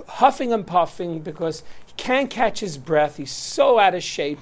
huffing 0.07 0.53
and 0.53 0.65
puffing 0.65 1.23
because 1.23 1.65
he 1.85 1.93
can't 1.97 2.31
catch 2.31 2.61
his 2.61 2.79
breath. 2.79 3.17
He's 3.17 3.33
so 3.33 3.81
out 3.81 3.97
of 3.97 4.05
shape, 4.05 4.39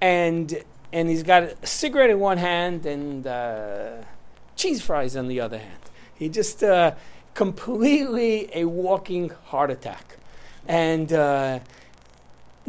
and 0.00 0.64
and 0.92 1.08
he's 1.08 1.22
got 1.22 1.44
a 1.44 1.66
cigarette 1.68 2.10
in 2.10 2.18
one 2.18 2.38
hand 2.38 2.84
and 2.84 3.28
uh, 3.28 3.98
cheese 4.56 4.82
fries 4.82 5.14
on 5.14 5.28
the 5.28 5.38
other 5.38 5.58
hand. 5.58 5.82
He 6.12 6.28
just 6.28 6.64
uh, 6.64 6.96
completely 7.34 8.50
a 8.52 8.64
walking 8.64 9.28
heart 9.28 9.70
attack, 9.70 10.16
and 10.66 11.12
uh, 11.12 11.60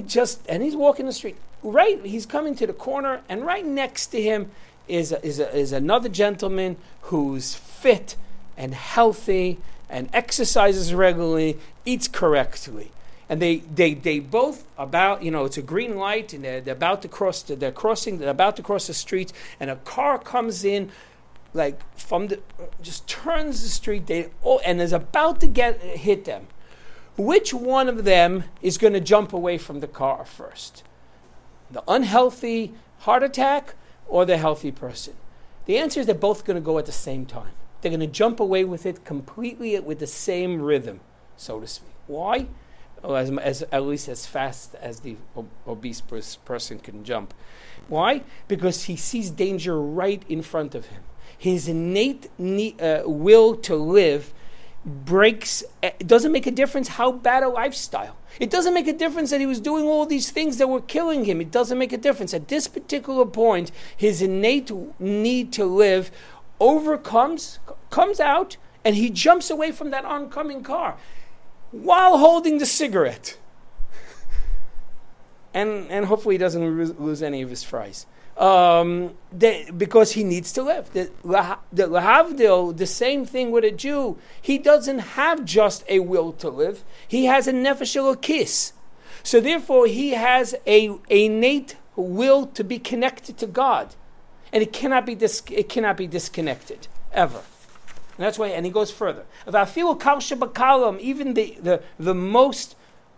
just 0.05 0.45
and 0.47 0.61
he's 0.61 0.75
walking 0.75 1.07
the 1.07 1.13
street. 1.13 1.37
Right, 1.63 2.03
he's 2.05 2.27
coming 2.27 2.55
to 2.57 2.67
the 2.67 2.73
corner, 2.73 3.21
and 3.27 3.43
right 3.43 3.65
next 3.65 4.07
to 4.07 4.21
him 4.21 4.51
is 4.91 5.11
is 5.23 5.39
is 5.39 5.71
another 5.71 6.09
gentleman 6.09 6.77
who's 7.03 7.55
fit 7.55 8.15
and 8.57 8.73
healthy 8.73 9.57
and 9.89 10.09
exercises 10.13 10.93
regularly, 10.93 11.57
eats 11.85 12.07
correctly. 12.07 12.91
And 13.27 13.41
they, 13.41 13.57
they, 13.57 13.93
they 13.93 14.19
both 14.19 14.65
about, 14.77 15.23
you 15.23 15.31
know, 15.31 15.45
it's 15.45 15.57
a 15.57 15.61
green 15.61 15.97
light 15.97 16.33
and 16.33 16.43
they're, 16.43 16.61
they're 16.61 16.73
about 16.73 17.01
to 17.03 17.07
cross, 17.07 17.41
the, 17.43 17.55
they're 17.55 17.71
crossing, 17.71 18.17
they're 18.17 18.29
about 18.29 18.55
to 18.57 18.63
cross 18.63 18.87
the 18.87 18.93
street 18.93 19.31
and 19.59 19.69
a 19.69 19.75
car 19.77 20.17
comes 20.17 20.63
in 20.63 20.91
like 21.53 21.79
from 21.97 22.27
the, 22.27 22.39
just 22.81 23.07
turns 23.07 23.61
the 23.63 23.69
street 23.69 24.07
they, 24.07 24.29
oh, 24.45 24.59
and 24.59 24.81
is 24.81 24.93
about 24.93 25.41
to 25.41 25.47
get, 25.47 25.79
hit 25.81 26.25
them. 26.25 26.47
Which 27.17 27.53
one 27.53 27.89
of 27.89 28.05
them 28.05 28.45
is 28.61 28.77
going 28.77 28.93
to 28.93 29.01
jump 29.01 29.33
away 29.33 29.57
from 29.57 29.81
the 29.81 29.87
car 29.87 30.25
first? 30.25 30.83
The 31.69 31.83
unhealthy 31.87 32.73
heart 32.99 33.23
attack 33.23 33.75
or 34.11 34.25
the 34.25 34.37
healthy 34.37 34.71
person? 34.71 35.15
The 35.65 35.77
answer 35.77 36.01
is 36.01 36.05
they're 36.05 36.15
both 36.15 36.45
going 36.45 36.55
to 36.55 36.61
go 36.61 36.77
at 36.77 36.85
the 36.85 36.91
same 36.91 37.25
time. 37.25 37.53
They're 37.81 37.89
going 37.89 38.01
to 38.01 38.07
jump 38.07 38.39
away 38.39 38.63
with 38.65 38.85
it 38.85 39.05
completely 39.05 39.79
with 39.79 39.99
the 39.99 40.07
same 40.07 40.61
rhythm, 40.61 40.99
so 41.37 41.59
to 41.59 41.67
speak. 41.67 41.95
Why? 42.05 42.47
As, 43.03 43.31
as, 43.31 43.63
at 43.71 43.83
least 43.83 44.07
as 44.07 44.27
fast 44.27 44.75
as 44.75 44.99
the 44.99 45.15
ob- 45.35 45.49
obese 45.65 46.01
pers- 46.01 46.35
person 46.35 46.77
can 46.77 47.03
jump. 47.03 47.33
Why? 47.87 48.21
Because 48.47 48.83
he 48.83 48.95
sees 48.95 49.31
danger 49.31 49.81
right 49.81 50.21
in 50.29 50.43
front 50.43 50.75
of 50.75 50.87
him. 50.87 51.03
His 51.35 51.67
innate 51.67 52.29
ne- 52.37 52.75
uh, 52.79 53.09
will 53.09 53.55
to 53.55 53.75
live 53.75 54.33
breaks, 54.85 55.63
it 55.83 56.07
doesn't 56.07 56.31
make 56.31 56.47
a 56.47 56.51
difference 56.51 56.87
how 56.89 57.11
bad 57.11 57.43
a 57.43 57.49
lifestyle. 57.49 58.17
It 58.39 58.49
doesn't 58.49 58.73
make 58.73 58.87
a 58.87 58.93
difference 58.93 59.29
that 59.29 59.39
he 59.39 59.45
was 59.45 59.59
doing 59.59 59.85
all 59.85 60.05
these 60.05 60.31
things 60.31 60.57
that 60.57 60.67
were 60.67 60.81
killing 60.81 61.25
him. 61.25 61.41
It 61.41 61.51
doesn't 61.51 61.77
make 61.77 61.93
a 61.93 61.97
difference. 61.97 62.33
At 62.33 62.47
this 62.47 62.67
particular 62.67 63.25
point, 63.25 63.71
his 63.95 64.21
innate 64.21 64.71
need 64.99 65.53
to 65.53 65.65
live 65.65 66.11
overcomes, 66.59 67.59
comes 67.89 68.19
out, 68.19 68.57
and 68.83 68.95
he 68.95 69.09
jumps 69.09 69.49
away 69.49 69.71
from 69.71 69.91
that 69.91 70.05
oncoming 70.05 70.63
car 70.63 70.97
while 71.71 72.17
holding 72.17 72.57
the 72.57 72.65
cigarette. 72.65 73.37
and, 75.53 75.89
and 75.91 76.05
hopefully 76.05 76.35
he 76.35 76.39
doesn't 76.39 76.99
lose 76.99 77.21
any 77.21 77.41
of 77.41 77.49
his 77.49 77.63
fries. 77.63 78.05
Um, 78.41 79.13
because 79.77 80.13
he 80.13 80.23
needs 80.23 80.51
to 80.53 80.63
live. 80.63 80.91
The, 80.93 81.11
the 81.71 82.73
the 82.75 82.87
same 82.87 83.23
thing 83.23 83.51
with 83.51 83.63
a 83.63 83.69
Jew. 83.69 84.17
He 84.41 84.57
doesn't 84.57 84.99
have 84.99 85.45
just 85.45 85.83
a 85.87 85.99
will 85.99 86.31
to 86.33 86.49
live. 86.49 86.83
He 87.07 87.25
has 87.25 87.47
a 87.47 87.53
nefesh 87.53 88.21
kiss. 88.21 88.73
So 89.21 89.39
therefore, 89.39 89.85
he 89.85 90.11
has 90.11 90.55
a, 90.65 90.89
a 91.11 91.25
innate 91.25 91.75
will 91.95 92.47
to 92.47 92.63
be 92.63 92.79
connected 92.79 93.37
to 93.37 93.45
God 93.45 93.93
and 94.51 94.61
it 94.61 94.73
cannot 94.73 95.05
be 95.05 95.15
dis- 95.15 95.43
it 95.49 95.69
cannot 95.69 95.97
be 95.97 96.07
disconnected 96.07 96.87
ever. 97.13 97.41
And 98.17 98.25
that's 98.25 98.37
why, 98.37 98.47
and 98.47 98.65
he 98.65 98.71
goes 98.71 98.91
further. 98.91 99.25
Even 99.47 101.33
the, 101.33 101.57
the, 101.61 101.81
the 101.97 102.13
most 102.13 102.75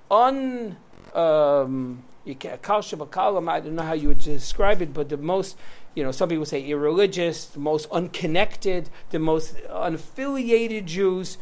un 0.10 0.78
um, 1.14 2.04
you 2.26 2.36
can, 2.36 2.52
I 2.54 3.60
don't 3.60 3.76
know 3.76 3.84
how 3.84 3.94
you 3.94 4.08
would 4.10 4.20
describe 4.20 4.82
it, 4.82 4.94
but 4.94 5.10
the 5.10 5.18
most, 5.18 5.58
you 5.94 6.04
know, 6.04 6.12
some 6.12 6.30
people 6.30 6.46
say 6.46 6.64
irreligious, 6.66 7.46
the 7.46 7.60
most 7.60 7.88
unconnected, 7.92 8.90
the 9.10 9.20
most 9.20 9.56
unaffiliated 9.70 10.86
Jews, 10.86 11.38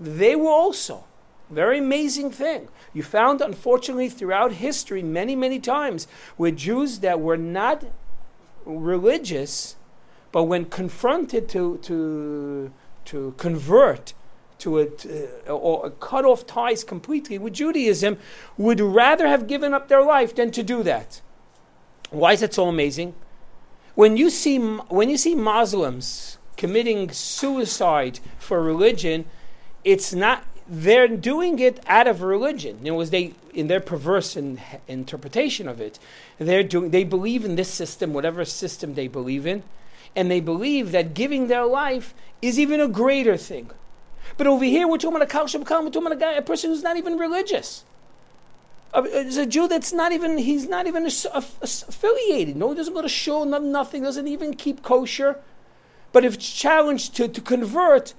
they 0.00 0.34
were 0.34 0.50
also. 0.50 1.04
Very 1.50 1.78
amazing 1.78 2.30
thing. 2.30 2.68
You 2.92 3.02
found, 3.02 3.40
unfortunately, 3.40 4.08
throughout 4.08 4.52
history, 4.52 5.02
many, 5.02 5.34
many 5.34 5.58
times, 5.58 6.06
where 6.36 6.50
Jews 6.50 6.98
that 6.98 7.20
were 7.20 7.38
not 7.38 7.84
religious, 8.66 9.76
but 10.30 10.44
when 10.44 10.66
confronted 10.66 11.48
to, 11.50 11.78
to, 11.78 12.72
to 13.06 13.34
convert 13.38 14.12
to 14.58 14.78
it 14.78 15.06
uh, 15.48 15.52
or 15.52 15.90
cut 15.90 16.24
off 16.24 16.46
ties 16.46 16.84
completely 16.84 17.38
with 17.38 17.54
Judaism, 17.54 18.18
would 18.56 18.80
rather 18.80 19.28
have 19.28 19.46
given 19.46 19.74
up 19.74 19.88
their 19.88 20.02
life 20.02 20.34
than 20.34 20.50
to 20.52 20.62
do 20.62 20.82
that. 20.82 21.20
Why 22.10 22.32
is 22.32 22.40
that 22.40 22.54
so 22.54 22.68
amazing? 22.68 23.14
When 23.94 24.16
you 24.16 24.30
see, 24.30 24.58
when 24.58 25.10
you 25.10 25.16
see 25.16 25.34
Muslims 25.34 26.38
committing 26.56 27.10
suicide 27.10 28.20
for 28.38 28.62
religion, 28.62 29.24
it's 29.84 30.12
not 30.12 30.44
they're 30.68 31.08
doing 31.08 31.58
it 31.58 31.80
out 31.86 32.06
of 32.06 32.20
religion. 32.20 32.80
It 32.84 32.90
was 32.90 33.10
they 33.10 33.34
in 33.54 33.68
their 33.68 33.80
perverse 33.80 34.36
in, 34.36 34.60
interpretation 34.86 35.66
of 35.66 35.80
it. 35.80 35.98
They're 36.38 36.62
doing 36.62 36.90
they 36.90 37.04
believe 37.04 37.44
in 37.44 37.56
this 37.56 37.70
system, 37.70 38.12
whatever 38.12 38.44
system 38.44 38.94
they 38.94 39.08
believe 39.08 39.46
in, 39.46 39.62
and 40.14 40.30
they 40.30 40.40
believe 40.40 40.92
that 40.92 41.14
giving 41.14 41.48
their 41.48 41.64
life 41.64 42.14
is 42.42 42.58
even 42.58 42.80
a 42.80 42.88
greater 42.88 43.36
thing. 43.36 43.70
But 44.38 44.46
over 44.46 44.64
here, 44.64 44.86
we're 44.86 44.98
talking 44.98 45.16
about 45.16 45.30
a 45.30 45.36
Kalshab 45.36 45.60
we're 45.60 45.90
talking 45.90 46.06
about 46.06 46.12
a 46.12 46.16
guy, 46.16 46.32
a 46.32 46.42
person 46.42 46.70
who's 46.70 46.82
not 46.82 46.96
even 46.96 47.18
religious. 47.18 47.84
It's 48.94 49.36
a 49.36 49.44
Jew 49.44 49.68
that's 49.68 49.92
not 49.92 50.12
even, 50.12 50.38
he's 50.38 50.68
not 50.68 50.86
even 50.86 51.06
affiliated. 51.06 52.56
No, 52.56 52.70
he 52.70 52.76
doesn't 52.76 52.94
go 52.94 53.02
to 53.02 53.08
shul, 53.08 53.44
nothing, 53.44 54.04
doesn't 54.04 54.28
even 54.28 54.54
keep 54.54 54.82
kosher. 54.82 55.40
But 56.12 56.24
if 56.24 56.38
challenged 56.38 57.16
to, 57.16 57.28
to 57.28 57.40
convert, 57.40 58.14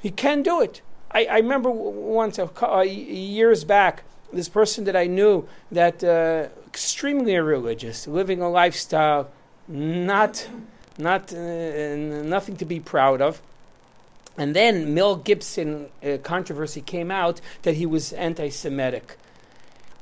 he 0.00 0.10
can 0.10 0.42
do 0.42 0.62
it. 0.62 0.80
I, 1.12 1.26
I 1.26 1.36
remember 1.36 1.70
once, 1.70 2.38
uh, 2.38 2.80
years 2.80 3.62
back, 3.64 4.02
this 4.32 4.48
person 4.48 4.84
that 4.84 4.96
I 4.96 5.06
knew 5.06 5.46
that 5.70 6.02
uh, 6.02 6.48
extremely 6.66 7.36
religious, 7.36 8.08
living 8.08 8.40
a 8.40 8.48
lifestyle 8.48 9.30
not, 9.68 10.48
not, 10.98 11.32
uh, 11.32 11.96
nothing 11.96 12.56
to 12.56 12.64
be 12.64 12.80
proud 12.80 13.20
of. 13.20 13.42
And 14.38 14.56
then 14.56 14.94
Mel 14.94 15.16
Gibson 15.16 15.88
uh, 16.02 16.18
controversy 16.22 16.80
came 16.80 17.10
out 17.10 17.40
that 17.62 17.74
he 17.74 17.86
was 17.86 18.12
anti-Semitic. 18.12 19.18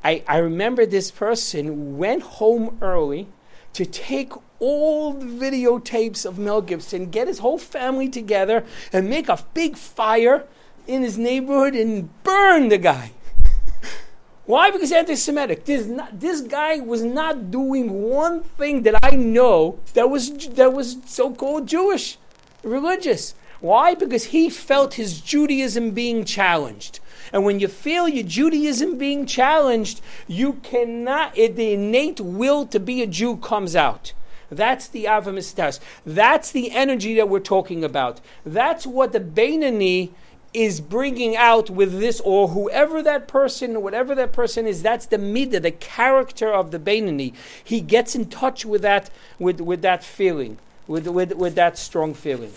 I, 0.04 0.22
I 0.28 0.38
remember 0.38 0.86
this 0.86 1.10
person 1.10 1.98
went 1.98 2.22
home 2.22 2.78
early 2.80 3.28
to 3.72 3.84
take 3.84 4.32
all 4.60 5.12
the 5.12 5.26
videotapes 5.26 6.24
of 6.24 6.38
Mel 6.38 6.62
Gibson, 6.62 7.10
get 7.10 7.28
his 7.28 7.38
whole 7.40 7.58
family 7.58 8.08
together, 8.08 8.64
and 8.92 9.08
make 9.08 9.28
a 9.28 9.44
big 9.54 9.76
fire 9.76 10.46
in 10.86 11.02
his 11.02 11.18
neighborhood 11.18 11.74
and 11.74 12.10
burn 12.22 12.68
the 12.68 12.78
guy. 12.78 13.12
Why? 14.46 14.70
Because 14.70 14.90
anti-Semitic. 14.90 15.64
This, 15.64 15.88
this 16.12 16.40
guy 16.40 16.80
was 16.80 17.02
not 17.02 17.50
doing 17.50 18.02
one 18.04 18.42
thing 18.42 18.82
that 18.82 18.98
I 19.02 19.10
know 19.10 19.78
that 19.94 20.10
was 20.10 20.48
that 20.48 20.72
was 20.72 20.96
so-called 21.04 21.66
Jewish, 21.68 22.18
religious. 22.62 23.34
Why? 23.60 23.94
Because 23.94 24.26
he 24.26 24.48
felt 24.50 24.94
his 24.94 25.20
Judaism 25.20 25.90
being 25.90 26.24
challenged. 26.24 27.00
And 27.32 27.44
when 27.44 27.60
you 27.60 27.68
feel 27.68 28.08
your 28.08 28.24
Judaism 28.24 28.96
being 28.96 29.26
challenged, 29.26 30.00
you 30.26 30.54
cannot, 30.54 31.34
the 31.34 31.72
innate 31.72 32.20
will 32.20 32.66
to 32.66 32.78
be 32.78 33.02
a 33.02 33.06
Jew 33.06 33.36
comes 33.36 33.74
out. 33.74 34.12
That's 34.50 34.88
the 34.88 35.04
Avamistas. 35.04 35.80
That's 36.06 36.50
the 36.52 36.70
energy 36.70 37.14
that 37.16 37.28
we're 37.28 37.40
talking 37.40 37.84
about. 37.84 38.20
That's 38.46 38.86
what 38.86 39.12
the 39.12 39.20
Beinani 39.20 40.10
is 40.54 40.80
bringing 40.80 41.36
out 41.36 41.68
with 41.68 42.00
this, 42.00 42.20
or 42.20 42.48
whoever 42.48 43.02
that 43.02 43.28
person, 43.28 43.82
whatever 43.82 44.14
that 44.14 44.32
person 44.32 44.66
is, 44.66 44.82
that's 44.82 45.04
the 45.04 45.18
midah, 45.18 45.60
the 45.60 45.70
character 45.70 46.50
of 46.50 46.70
the 46.70 46.78
Beinani. 46.78 47.34
He 47.62 47.82
gets 47.82 48.14
in 48.14 48.30
touch 48.30 48.64
with 48.64 48.80
that, 48.80 49.10
with, 49.38 49.60
with 49.60 49.82
that 49.82 50.02
feeling, 50.02 50.56
with, 50.86 51.06
with, 51.06 51.34
with 51.34 51.54
that 51.56 51.76
strong 51.76 52.14
feeling. 52.14 52.52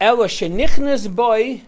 Ela 0.00 0.28
shenichnas 0.28 1.14
boy. 1.14 1.62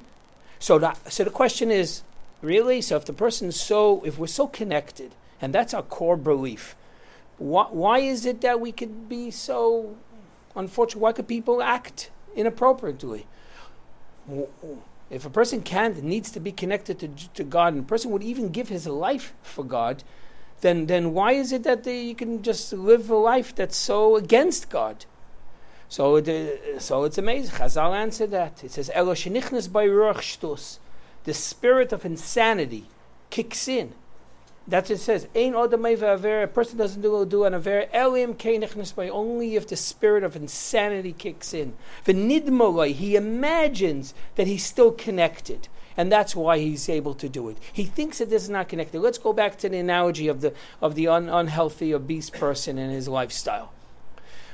So, 0.59 0.79
the, 0.79 0.95
so 1.09 1.25
the 1.25 1.31
question 1.31 1.71
is, 1.71 2.03
really? 2.43 2.81
So 2.81 2.97
if 2.97 3.05
the 3.05 3.13
person's 3.13 3.61
so, 3.61 4.03
if 4.05 4.19
we're 4.19 4.27
so 4.27 4.47
connected, 4.47 5.15
and 5.41 5.55
that's 5.55 5.75
our 5.75 5.83
core 5.83 6.17
belief, 6.17 6.77
Why, 7.39 7.65
why 7.71 7.99
is 8.01 8.27
it 8.27 8.43
that 8.43 8.61
we 8.61 8.71
could 8.71 9.09
be 9.09 9.31
so 9.31 9.97
unfortunate? 10.55 11.01
Why 11.01 11.13
could 11.13 11.27
people 11.27 11.63
act 11.63 12.11
inappropriately? 12.37 13.27
If 15.09 15.25
a 15.25 15.31
person 15.31 15.63
can't, 15.63 16.03
needs 16.05 16.31
to 16.33 16.41
be 16.41 16.53
connected 16.53 16.99
to, 17.01 17.09
to 17.35 17.43
God, 17.43 17.73
and 17.73 17.83
a 17.83 17.87
person 17.87 18.11
would 18.11 18.23
even 18.23 18.51
give 18.51 18.69
his 18.69 18.87
life 18.87 19.33
for 19.43 19.65
God, 19.65 20.05
then, 20.61 20.87
then 20.87 21.15
why 21.15 21.33
is 21.33 21.53
it 21.53 21.63
that 21.65 21.85
they, 21.85 22.03
you 22.03 22.15
can 22.15 22.43
just 22.43 22.73
live 22.73 23.09
a 23.11 23.17
life 23.17 23.55
that's 23.55 23.77
so 23.77 24.17
against 24.17 24.69
God? 24.69 25.07
So, 25.91 26.23
so 26.79 27.03
it's 27.03 27.19
amazing. 27.19 27.57
Chazal 27.57 27.97
answered 27.97 28.31
that. 28.31 28.63
It 28.63 28.71
says, 28.71 28.93
Elo 28.95 29.13
by 29.13 29.87
ruach 29.87 30.79
The 31.25 31.35
spirit 31.35 31.93
of 31.93 32.05
insanity 32.05 32.87
kicks 33.29 33.67
in. 33.67 33.95
That's 34.69 34.89
what 34.89 34.99
it 35.01 35.03
says. 35.03 35.27
Ein 35.35 35.57
A 35.57 36.47
person 36.47 36.79
doesn't 36.79 37.03
do, 37.03 37.27
do 37.27 37.43
an 37.43 37.55
aver 37.55 37.87
elim 37.93 38.35
by 38.95 39.09
only 39.09 39.57
if 39.57 39.67
the 39.67 39.75
spirit 39.75 40.23
of 40.23 40.37
insanity 40.37 41.13
kicks 41.13 41.53
in. 41.53 41.75
V'nidmoloi, 42.07 42.95
he 42.95 43.17
imagines 43.17 44.15
that 44.37 44.47
he's 44.47 44.65
still 44.65 44.93
connected. 44.93 45.67
And 45.97 46.13
that's 46.13 46.37
why 46.37 46.61
he's 46.61 46.89
able 46.89 47.15
to 47.15 47.29
do 47.29 47.49
it. 47.49 47.59
He 47.73 47.83
thinks 47.83 48.19
that 48.19 48.31
this 48.31 48.45
is 48.45 48.49
not 48.49 48.69
connected. 48.69 49.01
Let's 49.01 49.19
go 49.19 49.33
back 49.33 49.59
to 49.59 49.69
the 49.69 49.79
analogy 49.79 50.29
of 50.29 50.41
the, 50.41 50.55
of 50.81 50.95
the 50.95 51.09
un, 51.09 51.29
unhealthy, 51.29 51.93
obese 51.93 52.31
person 52.31 52.79
and 52.79 52.93
his 52.93 53.09
lifestyle. 53.09 53.73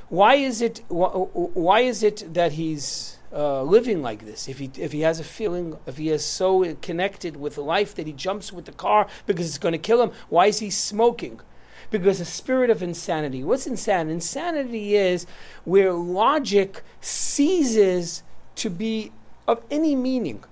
Why 0.09 0.35
is 0.35 0.61
it, 0.61 0.81
why, 0.87 1.07
why 1.09 1.79
is 1.81 2.01
it 2.03 2.33
that 2.33 2.53
he's 2.53 3.17
uh, 3.33 3.61
living 3.63 4.01
like 4.01 4.25
this, 4.25 4.47
if 4.47 4.59
he 4.59 4.71
if 4.77 4.93
he 4.93 5.01
has 5.01 5.19
a 5.19 5.23
feeling, 5.23 5.77
if 5.85 5.97
he 5.97 6.09
is 6.09 6.23
so 6.23 6.75
connected 6.75 7.35
with 7.35 7.57
life 7.57 7.93
that 7.95 8.07
he 8.07 8.13
jumps 8.13 8.53
with 8.53 8.65
the 8.65 8.71
car 8.71 9.07
because 9.25 9.47
it's 9.47 9.57
going 9.57 9.73
to 9.73 9.77
kill 9.77 10.01
him, 10.01 10.11
why 10.29 10.47
is 10.47 10.59
he 10.59 10.69
smoking? 10.69 11.41
Because 11.89 12.19
a 12.19 12.25
spirit 12.25 12.69
of 12.69 12.81
insanity. 12.81 13.43
What's 13.43 13.67
insanity? 13.67 14.13
Insanity 14.13 14.95
is 14.95 15.25
where 15.65 15.93
logic 15.93 16.83
ceases 17.01 18.23
to 18.55 18.69
be 18.69 19.11
of 19.47 19.61
any 19.69 19.95
meaning. 19.95 20.43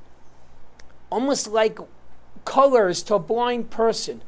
Almost 1.10 1.48
like 1.48 1.80
colors 2.44 3.04
to 3.04 3.16
a 3.16 3.20
blind 3.20 3.70
person. 3.70 4.22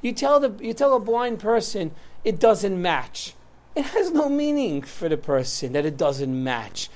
You 0.00 0.12
tell 0.12 0.40
the 0.40 0.54
you 0.64 0.72
tell 0.72 0.94
a 0.94 1.00
blind 1.00 1.38
person 1.38 1.92
it 2.24 2.40
doesn't 2.40 2.80
match. 2.80 3.34
It 3.74 3.86
has 3.86 4.10
no 4.10 4.28
meaning 4.28 4.82
for 4.82 5.08
the 5.08 5.16
person 5.16 5.72
that 5.72 5.86
it 5.86 5.96
doesn't 5.96 6.44
match 6.44 6.88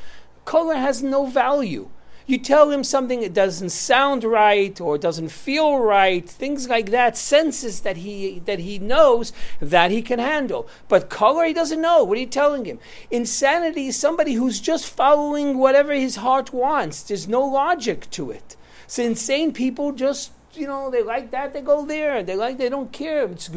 color 0.44 0.74
has 0.74 1.02
no 1.02 1.26
value. 1.26 1.88
You 2.26 2.38
tell 2.38 2.70
him 2.70 2.84
something 2.84 3.20
that 3.20 3.34
doesn't 3.34 3.68
sound 3.68 4.24
right 4.24 4.80
or 4.80 4.96
doesn't 4.96 5.28
feel 5.28 5.78
right, 5.78 6.26
things 6.26 6.70
like 6.70 6.90
that, 6.90 7.18
senses 7.18 7.80
that 7.80 7.98
he 7.98 8.38
that 8.46 8.60
he 8.60 8.78
knows 8.78 9.34
that 9.60 9.90
he 9.90 10.00
can 10.00 10.18
handle. 10.18 10.66
But 10.88 11.10
color 11.10 11.44
he 11.44 11.52
doesn't 11.52 11.82
know. 11.82 12.02
What 12.02 12.16
are 12.16 12.22
you 12.22 12.26
telling 12.26 12.64
him? 12.64 12.78
Insanity 13.10 13.88
is 13.88 13.96
somebody 13.98 14.34
who's 14.34 14.58
just 14.58 14.87
following 14.87 15.58
whatever 15.58 15.92
his 15.92 16.16
heart 16.16 16.50
wants. 16.50 17.02
There's 17.02 17.28
no 17.28 17.44
logic 17.44 18.08
to 18.12 18.30
it. 18.30 18.56
So 18.87 19.02
insane 19.02 19.52
people 19.52 19.92
just 19.92 20.32
you 20.54 20.66
know 20.66 20.90
they 20.90 21.02
like 21.02 21.30
that 21.30 21.52
they 21.52 21.60
go 21.60 21.84
there. 21.84 22.22
They 22.22 22.37
like 22.37 22.56
they 22.56 22.70
don't 22.70 22.90
care. 22.90 23.26
It's, 23.26 23.50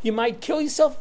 you 0.00 0.12
might 0.12 0.40
kill 0.40 0.60
yourself. 0.60 0.96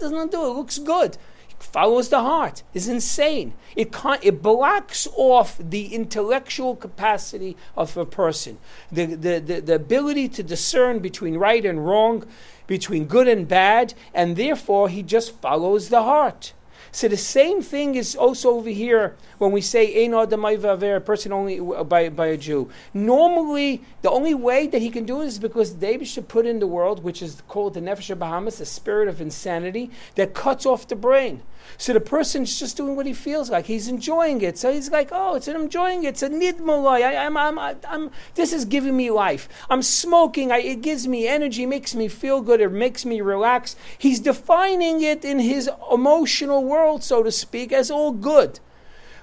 It 0.00 0.04
doesn't 0.04 0.30
do 0.30 0.42
it. 0.46 0.54
Looks 0.54 0.78
good 0.78 1.18
follows 1.62 2.08
the 2.08 2.20
heart 2.20 2.62
is 2.74 2.88
insane. 2.88 3.52
It 3.76 3.92
can't, 3.92 4.24
it 4.24 4.42
blocks 4.42 5.06
off 5.14 5.58
the 5.58 5.94
intellectual 5.94 6.74
capacity 6.74 7.56
of 7.76 7.96
a 7.96 8.06
person, 8.06 8.58
the, 8.90 9.06
the, 9.06 9.38
the, 9.38 9.60
the 9.60 9.74
ability 9.74 10.28
to 10.30 10.42
discern 10.42 11.00
between 11.00 11.36
right 11.36 11.64
and 11.64 11.86
wrong, 11.86 12.24
between 12.66 13.04
good 13.04 13.28
and 13.28 13.46
bad, 13.46 13.94
and 14.14 14.36
therefore 14.36 14.88
he 14.88 15.02
just 15.02 15.32
follows 15.40 15.88
the 15.88 16.02
heart. 16.02 16.54
So 16.92 17.06
the 17.06 17.16
same 17.16 17.62
thing 17.62 17.94
is 17.94 18.16
also 18.16 18.50
over 18.50 18.68
here 18.68 19.16
when 19.38 19.52
we 19.52 19.60
say 19.60 20.04
Ein 20.04 20.12
a 20.14 21.00
person 21.00 21.32
only 21.32 21.60
uh, 21.60 21.84
by, 21.84 22.08
by 22.08 22.26
a 22.28 22.36
Jew. 22.36 22.68
Normally, 22.92 23.82
the 24.02 24.10
only 24.10 24.34
way 24.34 24.66
that 24.66 24.82
he 24.82 24.90
can 24.90 25.04
do 25.04 25.22
it 25.22 25.26
is 25.26 25.38
because 25.38 25.70
David 25.70 26.08
should 26.08 26.28
put 26.28 26.46
in 26.46 26.58
the 26.58 26.66
world, 26.66 27.04
which 27.04 27.22
is 27.22 27.42
called 27.46 27.74
the 27.74 27.80
Nefesh 27.80 28.14
Behamis, 28.16 28.60
a 28.60 28.64
spirit 28.64 29.08
of 29.08 29.20
insanity 29.20 29.90
that 30.16 30.34
cuts 30.34 30.66
off 30.66 30.88
the 30.88 30.96
brain. 30.96 31.42
So 31.78 31.92
the 31.92 32.00
person's 32.00 32.58
just 32.58 32.76
doing 32.76 32.94
what 32.94 33.06
he 33.06 33.12
feels 33.12 33.48
like. 33.48 33.66
He's 33.66 33.88
enjoying 33.88 34.42
it. 34.42 34.58
So 34.58 34.72
he's 34.72 34.90
like, 34.90 35.08
oh, 35.12 35.34
it's 35.36 35.48
an 35.48 35.56
enjoying 35.56 36.04
it. 36.04 36.08
It's 36.08 36.22
a 36.22 36.28
nidmalai. 36.28 37.02
I, 37.02 37.24
I'm, 37.24 37.36
I'm, 37.36 37.58
I'm, 37.58 38.10
this 38.34 38.52
is 38.52 38.64
giving 38.64 38.96
me 38.96 39.10
life. 39.10 39.48
I'm 39.70 39.82
smoking. 39.82 40.52
I, 40.52 40.58
it 40.58 40.82
gives 40.82 41.08
me 41.08 41.26
energy, 41.26 41.64
makes 41.64 41.94
me 41.94 42.08
feel 42.08 42.42
good, 42.42 42.60
it 42.60 42.70
makes 42.70 43.06
me 43.06 43.20
relax. 43.20 43.76
He's 43.96 44.20
defining 44.20 45.02
it 45.02 45.24
in 45.24 45.38
his 45.38 45.70
emotional 45.90 46.64
world, 46.64 47.02
so 47.02 47.22
to 47.22 47.32
speak, 47.32 47.72
as 47.72 47.90
all 47.90 48.12
good. 48.12 48.60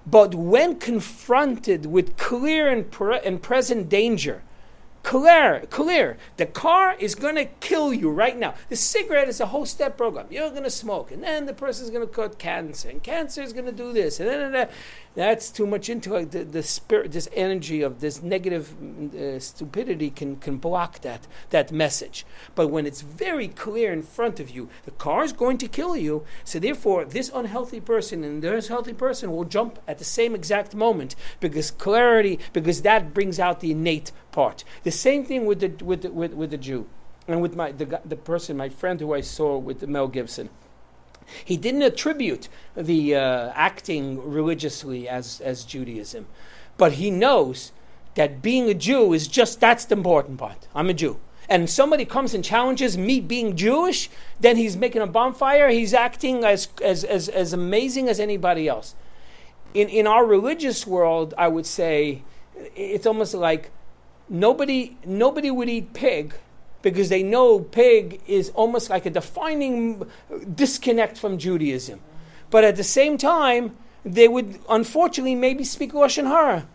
But 0.05 0.33
when 0.33 0.79
confronted 0.79 1.85
with 1.85 2.17
clear 2.17 2.69
and, 2.69 2.89
pre- 2.89 3.19
and 3.19 3.41
present 3.41 3.89
danger, 3.89 4.43
clear, 5.07 5.63
clear. 5.69 6.17
The 6.35 6.45
car 6.45 6.93
is 6.99 7.15
going 7.15 7.35
to 7.35 7.45
kill 7.45 7.93
you 7.93 8.09
right 8.11 8.37
now. 8.37 8.55
The 8.67 8.75
cigarette 8.75 9.29
is 9.29 9.39
a 9.39 9.45
whole 9.45 9.65
step 9.65 9.95
program. 9.95 10.27
You're 10.29 10.49
going 10.49 10.63
to 10.63 10.69
smoke, 10.69 11.11
and 11.11 11.23
then 11.23 11.45
the 11.45 11.53
person 11.53 11.85
is 11.85 11.91
going 11.91 12.05
to 12.05 12.13
cut 12.13 12.37
cancer, 12.37 12.89
and 12.89 13.01
cancer 13.01 13.41
is 13.41 13.53
going 13.53 13.67
to 13.67 13.71
do 13.71 13.93
this, 13.93 14.19
and 14.19 14.27
then 14.27 14.51
that. 14.51 14.71
That's 15.17 15.49
too 15.49 15.65
much 15.65 15.89
intellect. 15.89 16.29
The, 16.31 16.43
the 16.43 16.61
spirit, 16.61 17.11
this 17.11 17.27
energy 17.33 17.81
of 17.81 18.01
this 18.01 18.21
negative 18.21 18.75
uh, 19.15 19.39
stupidity 19.39 20.11
can, 20.11 20.35
can 20.35 20.57
block 20.57 21.01
that, 21.01 21.25
that 21.49 21.71
message. 21.71 22.23
But 22.53 22.67
when 22.67 22.85
it's 22.85 23.01
very 23.01 23.47
clear 23.47 23.91
in 23.91 24.03
front 24.03 24.39
of 24.39 24.51
you, 24.51 24.69
the 24.85 24.91
car 24.91 25.23
is 25.23 25.33
going 25.33 25.57
to 25.57 25.67
kill 25.67 25.97
you. 25.97 26.23
So 26.43 26.59
therefore, 26.59 27.03
this 27.03 27.31
unhealthy 27.33 27.81
person 27.81 28.23
and 28.23 28.43
this 28.43 28.67
healthy 28.67 28.93
person 28.93 29.31
will 29.31 29.45
jump 29.45 29.79
at 29.87 29.97
the 29.97 30.03
same 30.03 30.35
exact 30.35 30.75
moment 30.75 31.15
because 31.39 31.71
clarity, 31.71 32.37
because 32.53 32.83
that 32.83 33.15
brings 33.15 33.39
out 33.39 33.59
the 33.59 33.71
innate 33.71 34.11
part. 34.37 34.63
The 34.83 34.91
same 34.91 35.25
thing 35.25 35.47
with 35.47 35.61
the, 35.61 35.83
with 35.83 36.03
the, 36.03 36.11
with, 36.11 36.33
with 36.33 36.51
the 36.51 36.59
Jew 36.59 36.85
and 37.27 37.41
with 37.41 37.55
my, 37.55 37.71
the, 37.71 37.99
the 38.05 38.15
person, 38.15 38.55
my 38.55 38.69
friend 38.69 38.99
who 38.99 39.11
I 39.11 39.21
saw 39.21 39.57
with 39.57 39.87
Mel 39.87 40.07
Gibson. 40.07 40.51
He 41.43 41.57
didn't 41.57 41.81
attribute 41.81 42.47
the 42.75 43.15
uh, 43.15 43.51
acting 43.55 44.03
religiously 44.23 45.09
as, 45.09 45.41
as 45.41 45.65
Judaism, 45.65 46.27
but 46.77 46.93
he 46.93 47.09
knows 47.09 47.71
that 48.13 48.43
being 48.43 48.69
a 48.69 48.75
Jew 48.75 49.11
is 49.11 49.27
just 49.27 49.59
that's 49.59 49.85
the 49.85 49.95
important 49.97 50.37
part. 50.37 50.67
I'm 50.75 50.91
a 50.91 50.93
Jew. 50.93 51.19
And 51.49 51.67
somebody 51.67 52.05
comes 52.05 52.35
and 52.35 52.43
challenges 52.45 52.95
me 52.95 53.19
being 53.19 53.55
Jewish, 53.55 54.07
then 54.39 54.55
he's 54.55 54.77
making 54.77 55.01
a 55.01 55.07
bonfire, 55.07 55.69
he's 55.69 55.95
acting 55.95 56.43
as, 56.43 56.67
as, 56.83 57.03
as, 57.03 57.27
as 57.27 57.53
amazing 57.53 58.07
as 58.07 58.19
anybody 58.19 58.67
else. 58.67 58.93
In, 59.73 59.89
in 59.89 60.05
our 60.05 60.23
religious 60.23 60.85
world, 60.85 61.33
I 61.39 61.47
would 61.47 61.65
say 61.65 62.21
it's 62.75 63.07
almost 63.07 63.33
like 63.33 63.71
nobody, 64.29 64.97
nobody 65.05 65.51
would 65.51 65.69
eat 65.69 65.93
pig 65.93 66.35
because 66.81 67.09
they 67.09 67.23
know 67.23 67.59
pig 67.59 68.21
is 68.27 68.49
almost 68.51 68.89
like 68.89 69.05
a 69.05 69.09
defining 69.09 70.09
disconnect 70.53 71.17
from 71.17 71.37
Judaism. 71.37 71.99
But 72.49 72.63
at 72.63 72.75
the 72.75 72.83
same 72.83 73.17
time, 73.17 73.77
they 74.05 74.27
would 74.27 74.59
unfortunately 74.69 75.35
maybe 75.35 75.63
speak 75.63 75.91
Lashon 75.93 76.27
Hara. 76.27 76.67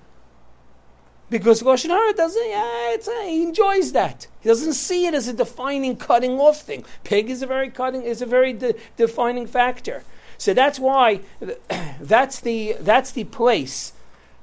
Because 1.31 1.62
Lashon 1.62 1.88
Hara 1.88 2.12
doesn't, 2.12 2.49
yeah, 2.49 2.95
a, 2.95 2.99
uh, 2.99 3.27
he 3.27 3.43
enjoys 3.43 3.93
that. 3.93 4.27
He 4.41 4.51
doesn't 4.51 4.75
see 4.75 5.07
it 5.07 5.15
as 5.15 5.29
a 5.29 5.33
defining 5.33 5.97
cutting 5.97 6.38
off 6.38 6.61
thing. 6.61 6.85
Pig 7.05 7.31
is 7.31 7.41
a 7.41 7.47
very 7.47 7.71
cutting, 7.71 8.03
is 8.03 8.21
a 8.21 8.27
very 8.27 8.53
de- 8.53 8.75
defining 8.99 9.47
factor. 9.47 10.05
So 10.37 10.53
that's 10.53 10.79
why 10.79 11.21
that's 12.01 12.41
the 12.41 12.77
that's 12.81 13.12
the 13.12 13.25
place 13.25 13.93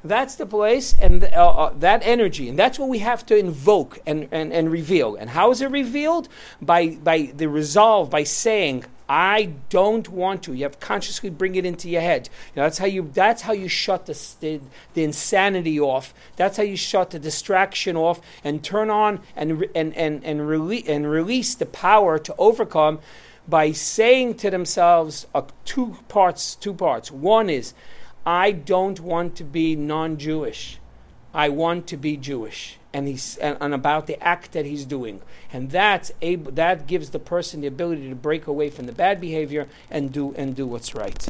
that's 0.03 0.35
the 0.35 0.45
place 0.45 0.95
and 1.01 1.23
uh, 1.23 1.27
uh, 1.27 1.73
that 1.79 2.01
energy. 2.05 2.47
And 2.47 2.57
that's 2.57 2.79
what 2.79 2.89
we 2.89 2.99
have 2.99 3.25
to 3.27 3.37
invoke 3.37 3.99
and, 4.05 4.27
and, 4.31 4.53
and 4.53 4.71
reveal. 4.71 5.15
And 5.15 5.29
how 5.29 5.51
is 5.51 5.61
it 5.61 5.71
revealed? 5.71 6.29
By, 6.61 6.97
by 7.03 7.33
the 7.35 7.49
resolve, 7.49 8.09
by 8.09 8.23
saying, 8.23 8.85
I 9.09 9.53
don't 9.69 10.07
want 10.07 10.43
to. 10.43 10.53
You 10.53 10.63
have 10.63 10.79
consciously 10.79 11.31
bring 11.31 11.55
it 11.55 11.65
into 11.65 11.89
your 11.89 12.01
head. 12.01 12.29
You 12.53 12.61
know, 12.61 12.65
that's 12.65 12.77
how 12.77 12.85
you. 12.85 13.09
That's 13.11 13.41
how 13.41 13.53
you 13.53 13.67
shut 13.67 14.05
the, 14.05 14.13
the, 14.39 14.61
the 14.93 15.03
insanity 15.03 15.79
off. 15.79 16.13
That's 16.35 16.57
how 16.57 16.63
you 16.63 16.77
shut 16.77 17.09
the 17.09 17.17
distraction 17.17 17.97
off 17.97 18.21
and 18.43 18.63
turn 18.63 18.91
on 18.91 19.21
and 19.35 19.65
and 19.73 19.97
and 19.97 20.23
and, 20.23 20.41
rele- 20.41 20.87
and 20.87 21.09
release 21.09 21.55
the 21.55 21.65
power 21.65 22.19
to 22.19 22.35
overcome 22.37 22.99
by 23.47 23.71
saying 23.71 24.35
to 24.35 24.51
themselves 24.51 25.25
uh, 25.33 25.41
two 25.65 25.97
parts. 26.07 26.53
Two 26.53 26.75
parts. 26.75 27.11
One 27.11 27.49
is 27.49 27.73
I 28.25 28.51
don't 28.51 28.99
want 28.99 29.35
to 29.37 29.43
be 29.43 29.75
non 29.75 30.17
Jewish. 30.17 30.79
I 31.33 31.49
want 31.49 31.87
to 31.87 31.97
be 31.97 32.17
Jewish. 32.17 32.77
And, 32.91 33.07
he's, 33.07 33.37
and, 33.37 33.55
and, 33.61 33.73
about 33.73 34.07
the 34.07 34.21
act 34.21 34.51
that 34.53 34.65
he's 34.65 34.83
doing. 34.83 35.21
And 35.53 35.69
that's 35.69 36.11
able, 36.23 36.51
that 36.53 36.87
gives 36.87 37.11
the 37.11 37.19
person 37.19 37.61
the 37.61 37.67
ability 37.67 38.09
to 38.09 38.15
break 38.15 38.47
away 38.47 38.71
from 38.71 38.87
the 38.87 38.91
bad 38.91 39.21
behavior 39.21 39.67
and 39.91 40.11
do, 40.11 40.33
and 40.35 40.55
do 40.55 40.65
what's 40.65 40.95
right. 40.95 41.27